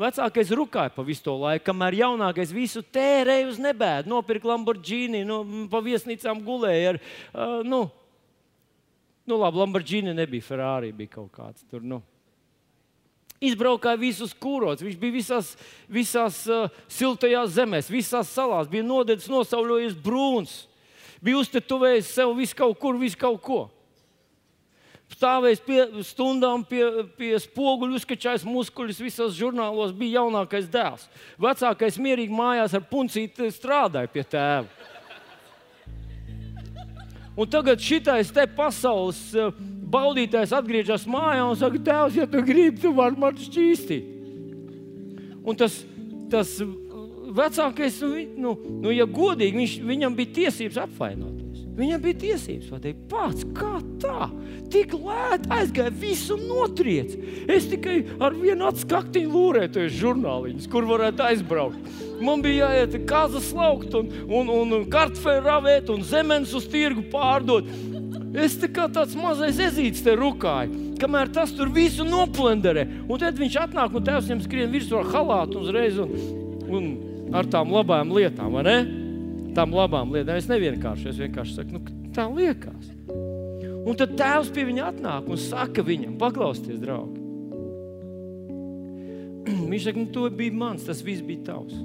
Vecākais 0.00 0.52
rukāja 0.56 0.92
pa 0.92 1.04
visu 1.04 1.24
to 1.24 1.34
laiku, 1.40 1.66
kamēr 1.68 1.98
jaunākais 2.00 2.52
visu 2.52 2.80
tērēja 2.80 3.50
uz 3.50 3.60
nebēdu, 3.60 4.08
nopirka 4.12 4.48
Lamborghini, 4.48 5.20
no, 5.28 5.42
pa 5.72 5.84
viesnīcām 5.84 6.40
gulēja. 6.44 6.94
Ar, 6.94 7.00
uh, 7.36 7.60
nu, 7.68 7.84
nu, 9.26 9.38
labi, 9.40 9.60
Lamborghini 9.62 10.14
nebija 10.14 10.44
Ferrari, 10.46 10.92
bija 10.96 11.16
kaut 11.18 11.32
kāds 11.34 11.66
tur. 11.70 11.82
Nu. 11.84 12.00
Izbraukāja 13.42 14.00
visus 14.00 14.32
kūros, 14.32 14.80
viņš 14.80 14.96
bija 15.00 15.16
visās, 15.18 15.52
visās 15.92 16.40
uh, 16.48 16.70
siltajās 16.88 17.52
zemēs, 17.58 17.92
visās 17.92 18.30
salās, 18.32 18.70
bija 18.72 18.86
nodedzis, 18.86 19.28
nosauļojies 19.28 19.98
brūns, 20.00 20.62
bija 21.20 21.42
uztetuvējis 21.42 22.14
sev 22.16 22.32
visu 22.38 22.56
kaut 22.56 22.78
kur, 22.80 22.96
visu 23.00 23.20
kaut 23.20 23.42
ko 23.44 23.60
stāvējis 25.12 25.62
pie 25.64 25.80
stundām 26.06 26.64
pie, 26.66 26.82
pie 27.18 27.32
spoguļa, 27.40 28.00
uzskačājis 28.00 28.46
muskuļus, 28.46 29.02
visos 29.04 29.36
žurnālos 29.38 29.94
bija 29.96 30.20
jaunākais 30.20 30.68
dēls. 30.72 31.06
Vecākais 31.40 31.98
mierīgi 32.02 32.34
mājās 32.34 32.74
ar 32.76 32.84
puncīti 32.90 33.50
strādāja 33.54 34.10
pie 34.12 34.26
tēva. 34.26 34.66
Un 37.36 37.48
tagad 37.52 37.82
šitais 37.84 38.32
te 38.32 38.46
pasaules 38.56 39.18
eh, 39.36 39.52
baudītājs 39.92 40.54
atgriežas 40.56 41.06
mājā 41.10 41.44
un 41.44 41.58
saka, 41.60 41.80
Tēvs, 41.88 42.16
ja 42.16 42.26
tu 42.30 42.42
gribi, 42.44 42.80
tu 42.80 42.94
vari 42.96 43.20
man 43.20 43.36
šķīstīt. 43.36 44.12
Un 45.46 45.58
tas, 45.58 45.78
tas 46.32 46.56
vecākais, 47.36 48.00
nu, 48.02 48.24
nu, 48.40 48.54
nu 48.82 48.94
ja 48.94 49.06
godīgi, 49.06 49.60
viņš, 49.60 49.76
viņam 49.86 50.16
bija 50.18 50.38
tiesības 50.40 50.80
apvainot. 50.86 51.45
Viņam 51.76 52.00
bija 52.00 52.16
tiesības 52.22 52.70
pateikt, 52.72 53.02
pats 53.10 53.44
kā 53.56 53.74
tā, 54.00 54.30
tik 54.72 54.94
lēti 54.96 55.50
aizgāja, 55.52 55.92
visu 56.00 56.38
notriec. 56.40 57.12
Es 57.52 57.68
tikai 57.68 57.98
ar 58.16 58.32
vienu 58.36 58.64
atskaktiņu 58.70 59.32
lūrēju 59.34 59.72
tos 59.74 59.98
žurnāliņus, 59.98 60.70
kur 60.72 60.88
varētu 60.88 61.26
aizbraukt. 61.26 62.00
Man 62.24 62.40
bija 62.44 62.70
jāiet 62.70 62.96
kāzas 63.08 63.50
laukt, 63.52 63.92
un, 63.98 64.08
un, 64.24 64.54
un 64.56 64.88
kartufeli 64.88 65.44
ravēt, 65.44 65.92
un 65.92 66.00
zemes 66.06 66.56
uz 66.56 66.64
tirgu 66.72 67.04
pārdot. 67.12 67.68
Es 68.36 68.56
tā 68.60 68.72
kā 68.72 68.88
tāds 68.92 69.16
mazais 69.16 69.60
ezīts 69.68 70.04
te 70.04 70.16
rukāju, 70.16 70.96
kamēr 71.00 71.28
tas 71.32 71.52
tur 71.56 71.68
visu 71.72 72.08
noplenderē. 72.08 72.88
Un 73.04 73.20
tad 73.20 73.36
viņš 73.36 73.60
atnāk 73.68 73.96
un 73.96 74.08
tēvs 74.08 74.30
viņam 74.30 74.46
skrien 74.48 74.72
virsū 74.72 74.96
ar 75.02 75.12
halātu 75.12 75.60
uzreiz 75.60 76.00
un, 76.00 76.16
un 76.72 76.94
ar 77.36 77.48
tām 77.52 77.76
labām 77.76 78.16
lietām, 78.16 78.56
vai 78.56 78.64
ne? 78.64 78.78
Tām 79.56 79.74
labām 79.76 80.12
lietām. 80.14 80.36
Es 80.38 80.50
nevienkārši, 80.50 81.10
es 81.10 81.20
vienkārši 81.20 81.56
saku, 81.56 81.76
nu, 81.76 81.80
tā 82.16 82.26
liekas. 82.30 82.92
Un 83.86 83.98
tad 83.98 84.16
tēvs 84.18 84.50
pie 84.54 84.64
viņa 84.66 84.88
atnāk 84.90 85.28
un 85.30 85.38
saka 85.40 85.84
viņam, 85.86 86.16
paklausieties, 86.20 86.80
draugi. 86.82 87.22
Viņš 89.70 89.84
saka, 89.86 90.00
nu, 90.02 90.08
tas 90.14 90.34
bija 90.40 90.56
mans, 90.58 90.86
tas 90.88 91.04
viss 91.06 91.22
bija 91.24 91.52
tavs. 91.52 91.76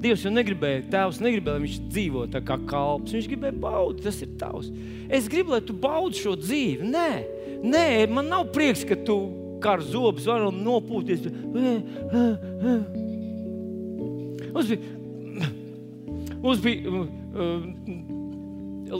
Dievs 0.00 0.22
jau 0.24 0.30
negribēja, 0.32 0.86
tēvs 0.94 1.18
negribēja, 1.20 1.58
lai 1.58 1.66
viņš 1.66 1.80
dzīvo 1.90 2.22
tā 2.32 2.40
kā 2.46 2.56
kalps. 2.70 3.12
Viņš 3.12 3.26
gribēja 3.34 3.56
baudīt, 3.60 4.04
tas 4.06 4.22
ir 4.24 4.30
tavs. 4.40 4.70
Es 5.12 5.26
gribu, 5.28 5.52
lai 5.52 5.60
tu 5.66 5.74
baudi 5.76 6.22
šo 6.22 6.32
dzīvi. 6.40 6.88
Nē, 6.88 7.10
nē, 7.60 8.08
man 8.08 8.30
nav 8.32 8.46
prieks, 8.54 8.86
ka 8.88 8.96
tu 9.04 9.18
kā 9.60 9.74
ar 9.76 9.82
zobus 9.84 10.24
varam 10.30 10.56
nopūties. 10.64 11.20
Mums 14.50 14.72
bija 14.72 14.99
Mums 16.40 16.60
bija 16.64 16.88
uh, 16.88 17.06
uh, 17.36 17.64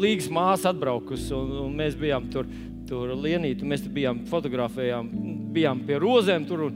līgas 0.01 0.29
māsa 0.33 0.71
atbraukusi, 0.75 1.33
un, 1.37 1.53
un 1.65 1.77
mēs 1.79 1.97
bijām 1.99 2.29
tur, 2.33 2.49
tur 2.89 3.15
lienīti. 3.17 3.67
Mēs 3.69 3.85
tur 3.87 3.93
bijām 3.97 4.25
fotografējām, 4.31 5.09
bijām 5.55 5.81
pie 5.89 5.97
rozēm. 6.03 6.47
Tur, 6.49 6.59
un, 6.69 6.73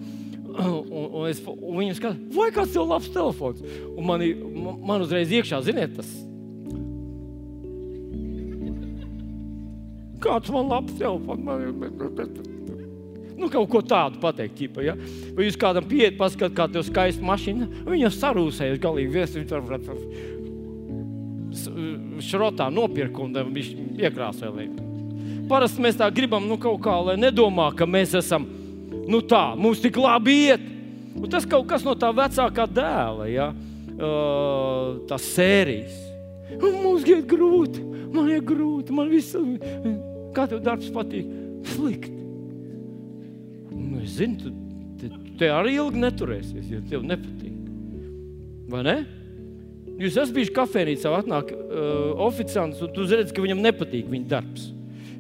un, 0.65 1.05
un, 1.05 1.23
es, 1.29 1.43
un 1.53 1.81
viņi 1.83 1.99
skatās, 1.99 2.23
vai 2.37 2.51
kāds 2.55 2.73
tev 2.77 2.85
labs 2.89 3.11
telefons? 3.13 3.61
Un 3.93 4.03
man, 4.09 4.19
man, 4.87 5.05
uzreiz 5.05 5.29
iekšā, 5.35 5.61
ziniet, 5.67 5.93
tas. 5.99 6.11
Kāds 10.25 10.49
man 10.55 10.65
labs 10.73 10.93
telefons? 10.97 11.45
Man, 11.45 11.59
Nu, 13.35 13.49
kaut 13.51 13.67
ko 13.69 13.81
tādu 13.85 14.21
pateikt, 14.23 14.55
ķipa, 14.57 14.81
ja? 14.87 14.95
vai 15.35 15.45
jūs 15.49 15.59
kādam 15.61 15.85
pieiet, 15.91 16.15
paskatāt, 16.17 16.55
kā 16.57 16.65
tev 16.71 16.85
skaista 16.87 17.25
mašīna. 17.27 17.67
Viņa 17.85 18.11
sarūsējas 18.15 18.79
galīgi. 18.81 19.11
Vies, 21.69 22.27
šrotā 22.29 22.69
nopirka 22.73 23.23
un 23.25 23.35
viņš 23.35 23.71
iekrāsoja. 24.01 24.69
Parasti 25.49 25.83
mēs 25.85 25.99
tā 26.01 26.09
gribam, 26.15 26.47
nu, 26.49 26.57
kaut 26.61 26.81
kā, 26.85 26.95
lai 27.11 27.19
nedomā, 27.21 27.71
ka 27.77 27.87
mēs 27.89 28.15
esam 28.17 28.47
nu, 29.09 29.21
tā, 29.21 29.53
mums 29.57 29.83
tik 29.85 29.99
labi 30.01 30.39
iet. 30.49 30.73
Un 31.15 31.29
tas 31.31 31.45
kaut 31.47 31.69
kas 31.71 31.85
no 31.87 31.95
tā 31.95 32.11
vecākā 32.15 32.67
dēla, 32.75 33.29
ja? 33.31 33.53
uh, 33.99 35.01
tās 35.09 35.27
sērijas. 35.35 35.95
Un 36.59 36.81
mums 36.83 37.07
iet 37.09 37.25
grūti, 37.31 37.83
man 38.15 38.31
ir 38.33 38.43
grūti, 38.47 38.95
man 38.95 39.11
viss, 39.13 39.37
kā 40.35 40.47
tev 40.51 40.63
darbs 40.65 40.91
patīk, 40.95 41.29
slikti. 41.75 42.13
Nu, 43.75 44.01
es 44.03 44.17
zinu, 44.19 44.39
tu 44.41 44.55
te, 45.01 45.11
te 45.41 45.51
arī 45.53 45.77
ilgi 45.79 46.03
neturēsies, 46.03 46.71
ja 46.73 46.83
tev 46.91 47.07
nepatīk. 47.07 47.61
Vai 48.71 48.83
ne? 48.87 48.97
Jūs 50.01 50.17
esat 50.17 50.35
bijuši 50.35 50.55
kafejnīcā, 50.55 51.13
atnāk 51.21 51.53
uh, 51.55 52.15
oficiants, 52.27 52.81
un 52.83 52.91
tu 52.95 53.07
redzi, 53.07 53.35
ka 53.35 53.45
viņam 53.45 53.63
nepatīk 53.63 54.09
viņa 54.11 54.31
darbs. 54.31 54.67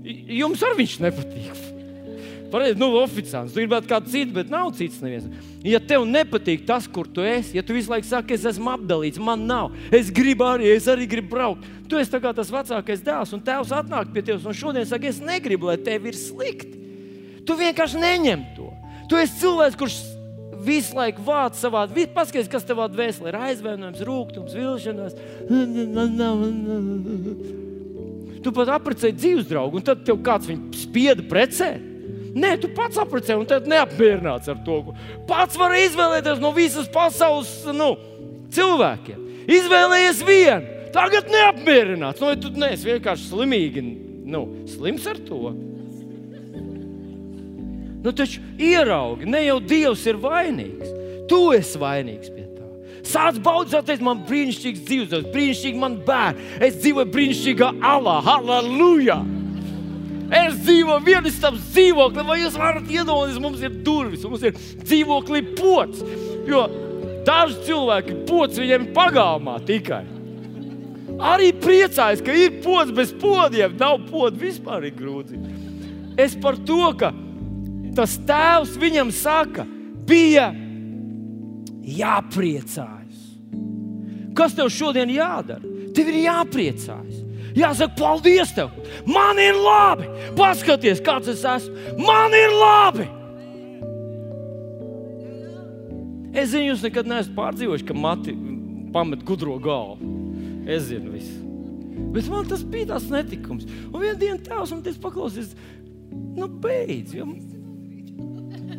Jums 0.05 0.64
arī 0.66 0.83
viņš 0.83 0.97
nepatīk. 1.05 1.61
Pareizi, 2.53 2.79
nu, 2.79 2.91
oficiāls. 3.01 3.55
Tu 3.55 3.62
gribētu 3.62 3.89
kādu 3.91 4.11
citu, 4.12 4.35
bet 4.37 4.51
nav 4.53 4.72
cits. 4.79 5.01
Neviens. 5.03 5.27
Ja 5.66 5.81
tev 5.83 6.05
nepatīk 6.07 6.66
tas, 6.68 6.87
kur 6.91 7.09
tu 7.11 7.25
esi, 7.27 7.57
ja 7.57 7.64
tu 7.66 7.75
visu 7.75 7.91
laiku 7.91 8.07
saki, 8.07 8.37
es 8.37 8.45
esmu 8.51 8.75
apdalīts, 8.75 9.18
man 9.22 9.47
nav, 9.49 9.72
es 9.95 10.11
gribu 10.14 10.47
arī, 10.47 10.68
es 10.75 10.87
arī 10.91 11.09
gribu 11.11 11.33
braukt. 11.35 11.66
Tu 11.91 11.99
esi 11.99 12.14
tas 12.14 12.53
vecākais 12.53 13.03
dēls, 13.05 13.35
un 13.35 13.43
tēvs 13.45 13.72
atnāk 13.75 14.12
pie 14.14 14.22
tevis 14.27 14.47
un 14.47 14.57
šodien 14.57 14.87
saka, 14.87 15.11
es 15.11 15.22
negribu, 15.25 15.70
lai 15.70 15.79
tev 15.83 16.07
ir 16.11 16.18
slikti. 16.18 16.83
Tu 17.45 17.57
vienkārši 17.59 18.01
neņem 18.01 18.45
to. 18.57 18.70
Tu 19.11 19.18
esi 19.20 19.41
cilvēks, 19.43 19.79
kurš 19.81 19.99
visu 20.65 20.97
laiku 20.99 21.25
vāc 21.27 21.59
savā. 21.61 21.85
Paskaties, 22.15 22.51
kas 22.51 22.67
tavā 22.67 22.89
dvēselē 22.93 23.33
ir 23.33 23.41
aizvainojums, 23.51 24.05
rūkums, 24.09 24.57
vilšanās. 24.57 25.17
Tu 28.45 28.53
pat 28.53 28.71
apprecēji 28.77 29.17
dzīves 29.17 29.49
draugu, 29.49 29.81
un 29.81 29.87
tad 29.87 30.05
tev 30.05 30.21
kāds 30.25 30.49
viņu 30.51 30.77
spieda 30.77 31.25
precēt. 31.29 31.91
Nē, 32.35 32.57
tu 32.59 32.69
pats 32.75 32.99
apprecēji, 32.99 33.39
un 33.39 33.47
tad 33.49 33.69
neapmierināts 33.71 34.51
ar 34.51 34.59
to. 34.67 34.81
Pats 35.29 35.57
var 35.59 35.77
izvēlēties 35.79 36.43
no 36.43 36.51
visas 36.57 36.89
pasaules 36.93 37.53
nu, 37.77 37.93
cilvēkiem. 38.55 39.21
Izvēlējies 39.55 40.25
vienu. 40.27 40.73
Tagad 40.95 41.31
neapmierināts. 41.31 42.23
Nu, 42.23 42.35
tu 42.39 42.51
neesi 42.59 42.91
vienkārši 42.91 43.31
slimīgi, 43.31 43.85
nu, 44.31 44.45
slims 44.71 45.07
ar 45.11 45.21
to. 45.27 45.55
Nu, 48.05 48.12
taču 48.12 48.42
ieraugi, 48.61 49.26
ne 49.32 49.46
jau 49.46 49.61
Dievs 49.64 50.02
ir 50.11 50.18
vainīgs. 50.20 50.90
Tu 51.30 51.38
esi 51.57 51.80
vainīgs 51.80 52.28
pie 52.34 52.44
tā. 52.52 52.66
Sāc 53.09 53.38
baudīt, 53.44 54.02
man 54.05 54.20
ir 54.20 54.28
brīnišķīgs 54.28 54.82
dzīves, 54.84 55.30
brīnišķīgi 55.32 55.80
man 55.80 55.96
bērni. 56.05 56.50
Es 56.64 56.76
dzīvoju 56.82 57.12
brīnišķīgā 57.14 57.70
alā, 57.94 58.18
halleluja! 58.28 59.22
Es 60.34 60.57
dzīvoju 60.64 61.05
vienistabas 61.05 61.64
dzīvoklī, 61.72 62.24
vai 62.28 62.38
jūs 62.42 62.57
varat 62.59 62.88
iedomāties, 62.90 63.40
mums 63.40 63.64
ir 63.64 63.74
durvis, 63.86 64.24
mums 64.28 64.44
ir 64.44 64.57
dzīvoklī 64.57 65.42
pots. 65.57 66.05
Jo 66.48 66.66
daži 67.24 67.61
cilvēki 67.70 68.20
pots 68.28 68.61
viņiem 68.61 68.90
pagalmā 68.96 69.59
tikai. 69.64 70.05
Arī 71.24 71.52
priecājas, 71.57 72.20
ka 72.24 72.34
ir 72.36 72.59
pods 72.64 72.92
bez 72.92 73.12
podiem. 73.16 73.76
Nav 73.80 74.02
pods 74.11 74.40
vispār 74.40 74.88
ir 74.88 74.96
grūti. 74.96 75.38
Es 76.20 76.34
par 76.40 76.59
to, 76.66 76.88
ka 76.98 77.12
tas 77.97 78.16
tēvs 78.26 78.76
viņam 78.80 79.12
saka, 79.14 79.64
bija 80.09 80.51
jāpriecājas. 81.84 83.20
Kas 84.34 84.57
tev 84.57 84.70
šodien 84.72 85.12
jādara? 85.14 85.62
Tev 85.95 86.11
ir 86.11 86.24
jāpriecājas. 86.24 87.20
Jāsaka, 87.55 87.95
paldies 87.99 88.51
tev! 88.57 88.72
Man 89.07 89.38
ir 89.38 89.55
labi! 89.55 90.09
Paskaties, 90.34 91.03
kāds 91.05 91.30
es 91.30 91.45
esmu! 91.47 92.01
Man 92.03 92.34
ir 92.34 92.51
labi! 92.51 93.07
Es 96.34 96.51
zinu, 96.51 96.72
jūs 96.72 96.82
nekad 96.82 97.07
neesat 97.07 97.30
pārdzīvojuši, 97.36 97.86
ka 97.86 97.95
mati 97.95 98.34
pamet 98.95 99.22
gudro 99.26 99.55
galvu. 99.62 100.11
Es 100.66 100.88
zinu, 100.88 101.14
visu. 101.14 101.38
Bet 102.14 102.26
man 102.30 102.49
tas 102.51 102.64
bija 102.66 102.90
tas 102.97 103.07
netikums. 103.12 103.68
Un 103.92 104.03
vienā 104.03 104.16
dienā 104.18 104.40
tēvs 104.42 104.74
man 104.74 104.82
teica, 104.82 105.05
paklausies, 105.05 105.55
nu 106.11 106.51
beidz. 106.59 107.14
Jo 107.14 107.28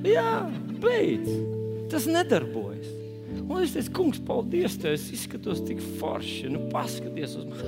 Jā, 0.05 0.45
beidz. 0.81 1.29
Tas 1.91 2.05
nedarbojas. 2.09 2.91
Un 3.45 3.61
es 3.61 3.73
teicu, 3.75 3.91
kungs, 3.99 4.19
paldies, 4.25 4.77
tev. 4.81 4.95
Es 4.97 5.05
izskatos 5.13 5.61
tik 5.65 5.81
forši. 5.99 6.49
Nu, 6.53 6.63
paskaties 6.71 7.35
uz 7.39 7.45
mani. 7.49 7.61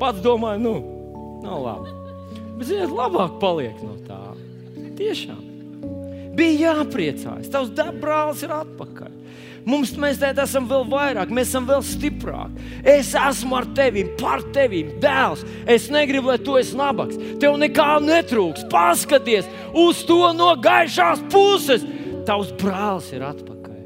Pats 0.00 0.22
domāju, 0.24 0.62
nu, 0.64 0.74
nav 1.44 1.58
labi. 1.66 1.94
Bet, 2.58 2.66
ziniet, 2.70 2.94
labāk 2.94 3.38
paliek 3.42 3.78
no 3.84 3.94
tā. 4.08 4.22
Tiešām. 4.98 5.44
Bija 6.38 6.72
jāpriecājas. 6.72 7.50
Tavs 7.52 7.70
brālis 8.02 8.42
ir 8.46 8.54
atpakaļ. 8.54 9.14
Mums 9.68 9.90
mēs 10.00 10.20
esam 10.24 10.64
vēl 10.68 10.86
vairāk, 10.88 11.32
mēs 11.34 11.50
esam 11.50 11.66
vēl 11.68 11.82
stiprāki. 11.84 12.62
Es 12.88 13.10
esmu 13.18 13.58
ar 13.58 13.66
tevi, 13.76 14.06
par 14.16 14.40
tevi, 14.54 14.84
dēls. 15.02 15.42
Es 15.68 15.90
negribu, 15.92 16.30
lai 16.32 16.38
tu 16.40 16.56
esi 16.56 16.76
nabaks. 16.78 17.18
Tev 17.42 17.58
nekā 17.60 17.98
netrūks. 18.00 18.64
Paskaties 18.72 19.48
uz 19.76 20.00
to 20.08 20.30
no 20.36 20.54
gaišās 20.64 21.20
puses. 21.32 21.84
Tavs 22.28 22.54
brālis 22.60 23.10
ir 23.12 23.26
atpakaļ. 23.28 23.82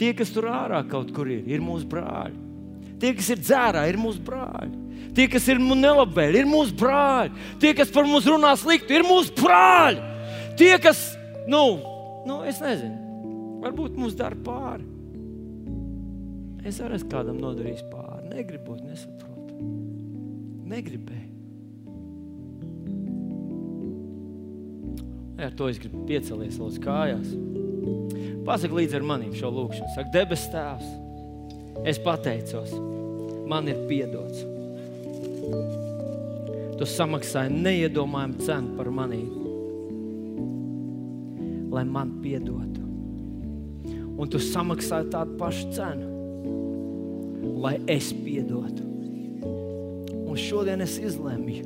Tie, 0.00 0.14
kas 0.16 0.32
tur 0.32 0.48
ārā 0.48 0.80
kaut 0.88 1.12
kur 1.12 1.28
ir, 1.28 1.44
ir 1.44 1.60
mūsu 1.64 1.84
brāļi. 1.92 2.38
Tie, 3.02 3.12
kas 3.18 3.28
ir 3.34 3.42
dzērā, 3.42 3.84
ir 3.90 4.00
mūsu 4.00 4.22
brāļi. 4.24 4.72
Tie, 5.12 5.26
kas 5.28 5.44
ir 5.52 5.60
nelabvēlīgi, 5.60 6.40
ir 6.40 6.48
mūsu 6.48 6.72
brāļi. 6.78 7.34
Tie, 7.60 7.74
kas 7.76 7.92
par 7.92 8.08
mums 8.08 8.24
runā 8.30 8.54
slikti, 8.56 8.96
ir 8.96 9.04
mūsu 9.04 9.34
brāļi. 9.42 10.00
Tie, 10.56 10.72
kas, 10.80 11.04
nu, 11.52 11.66
nu 12.28 12.40
es 12.48 12.64
nezinu, 12.64 13.60
varbūt 13.60 14.00
mums 14.00 14.16
dara 14.16 14.38
pāri. 14.46 15.01
Es 16.68 16.78
arī 16.78 16.98
esmu 16.98 17.10
kādam 17.10 17.42
nodarījis 17.42 17.82
pāri. 17.90 18.30
Negribot, 18.30 18.82
nesaprotu. 18.86 19.58
Negribēju. 20.72 21.32
Ar 25.42 25.54
to 25.58 25.66
es 25.66 25.80
gribu 25.82 26.04
piecelties 26.06 26.60
uz 26.62 26.78
kājās. 26.82 27.32
Pasaki 28.46 28.76
līdzi 28.78 28.98
ar 28.98 29.06
maniem 29.06 29.32
šo 29.34 29.50
lūkšanu. 29.54 29.90
Saka, 29.96 30.12
debes 30.14 30.44
Tēvs, 30.52 30.92
es 31.88 31.98
pateicos, 32.02 32.70
man 33.50 33.70
ir 33.70 33.80
piedots. 33.90 34.44
Tu 36.78 36.88
samaksāji 36.88 37.58
neiedomājumu 37.58 38.46
cenu 38.46 38.76
par 38.78 38.90
mani, 38.94 39.22
lai 41.74 41.84
man 41.90 42.16
piedotu. 42.22 42.86
Un 44.12 44.30
tu 44.30 44.38
samaksāji 44.42 45.10
tādu 45.10 45.38
pašu 45.42 45.70
cenu, 45.74 46.11
lai 47.62 47.78
es 47.86 48.10
piedotu. 48.12 48.82
Un 50.26 50.38
šodien 50.38 50.82
es 50.82 50.96
izlemju, 50.98 51.64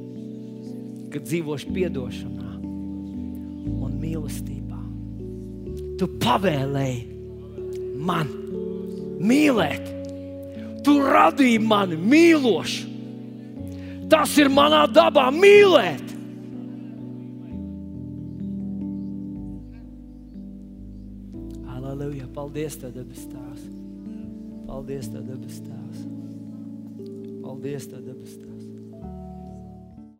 ka 1.12 1.22
dzīvošu 1.22 1.72
piedošanā 1.72 2.56
un 2.60 3.94
mīlestībā. 4.02 4.80
Tu 5.96 6.08
pavēlēji 6.20 7.00
man 8.06 8.32
mīlēt. 9.22 9.94
Tu 10.84 10.98
radīji 11.02 11.62
mani 11.62 11.96
mīlošu. 11.98 12.92
Tas 14.10 14.36
ir 14.38 14.52
manā 14.52 14.84
dabā 14.86 15.30
mīlēt. 15.34 16.04
Aleluja! 21.74 22.28
Paldies, 22.36 22.76
Tev, 22.78 22.92
debes 22.94 23.24
Tēvs! 23.32 23.66
Paldies, 24.66 25.08
Tev, 25.12 25.22
debes 25.28 25.60
Tēvs! 25.62 26.00
Paldies, 27.44 27.86
Tev, 27.90 28.02
debes 28.06 28.34
Tēvs! 28.40 28.55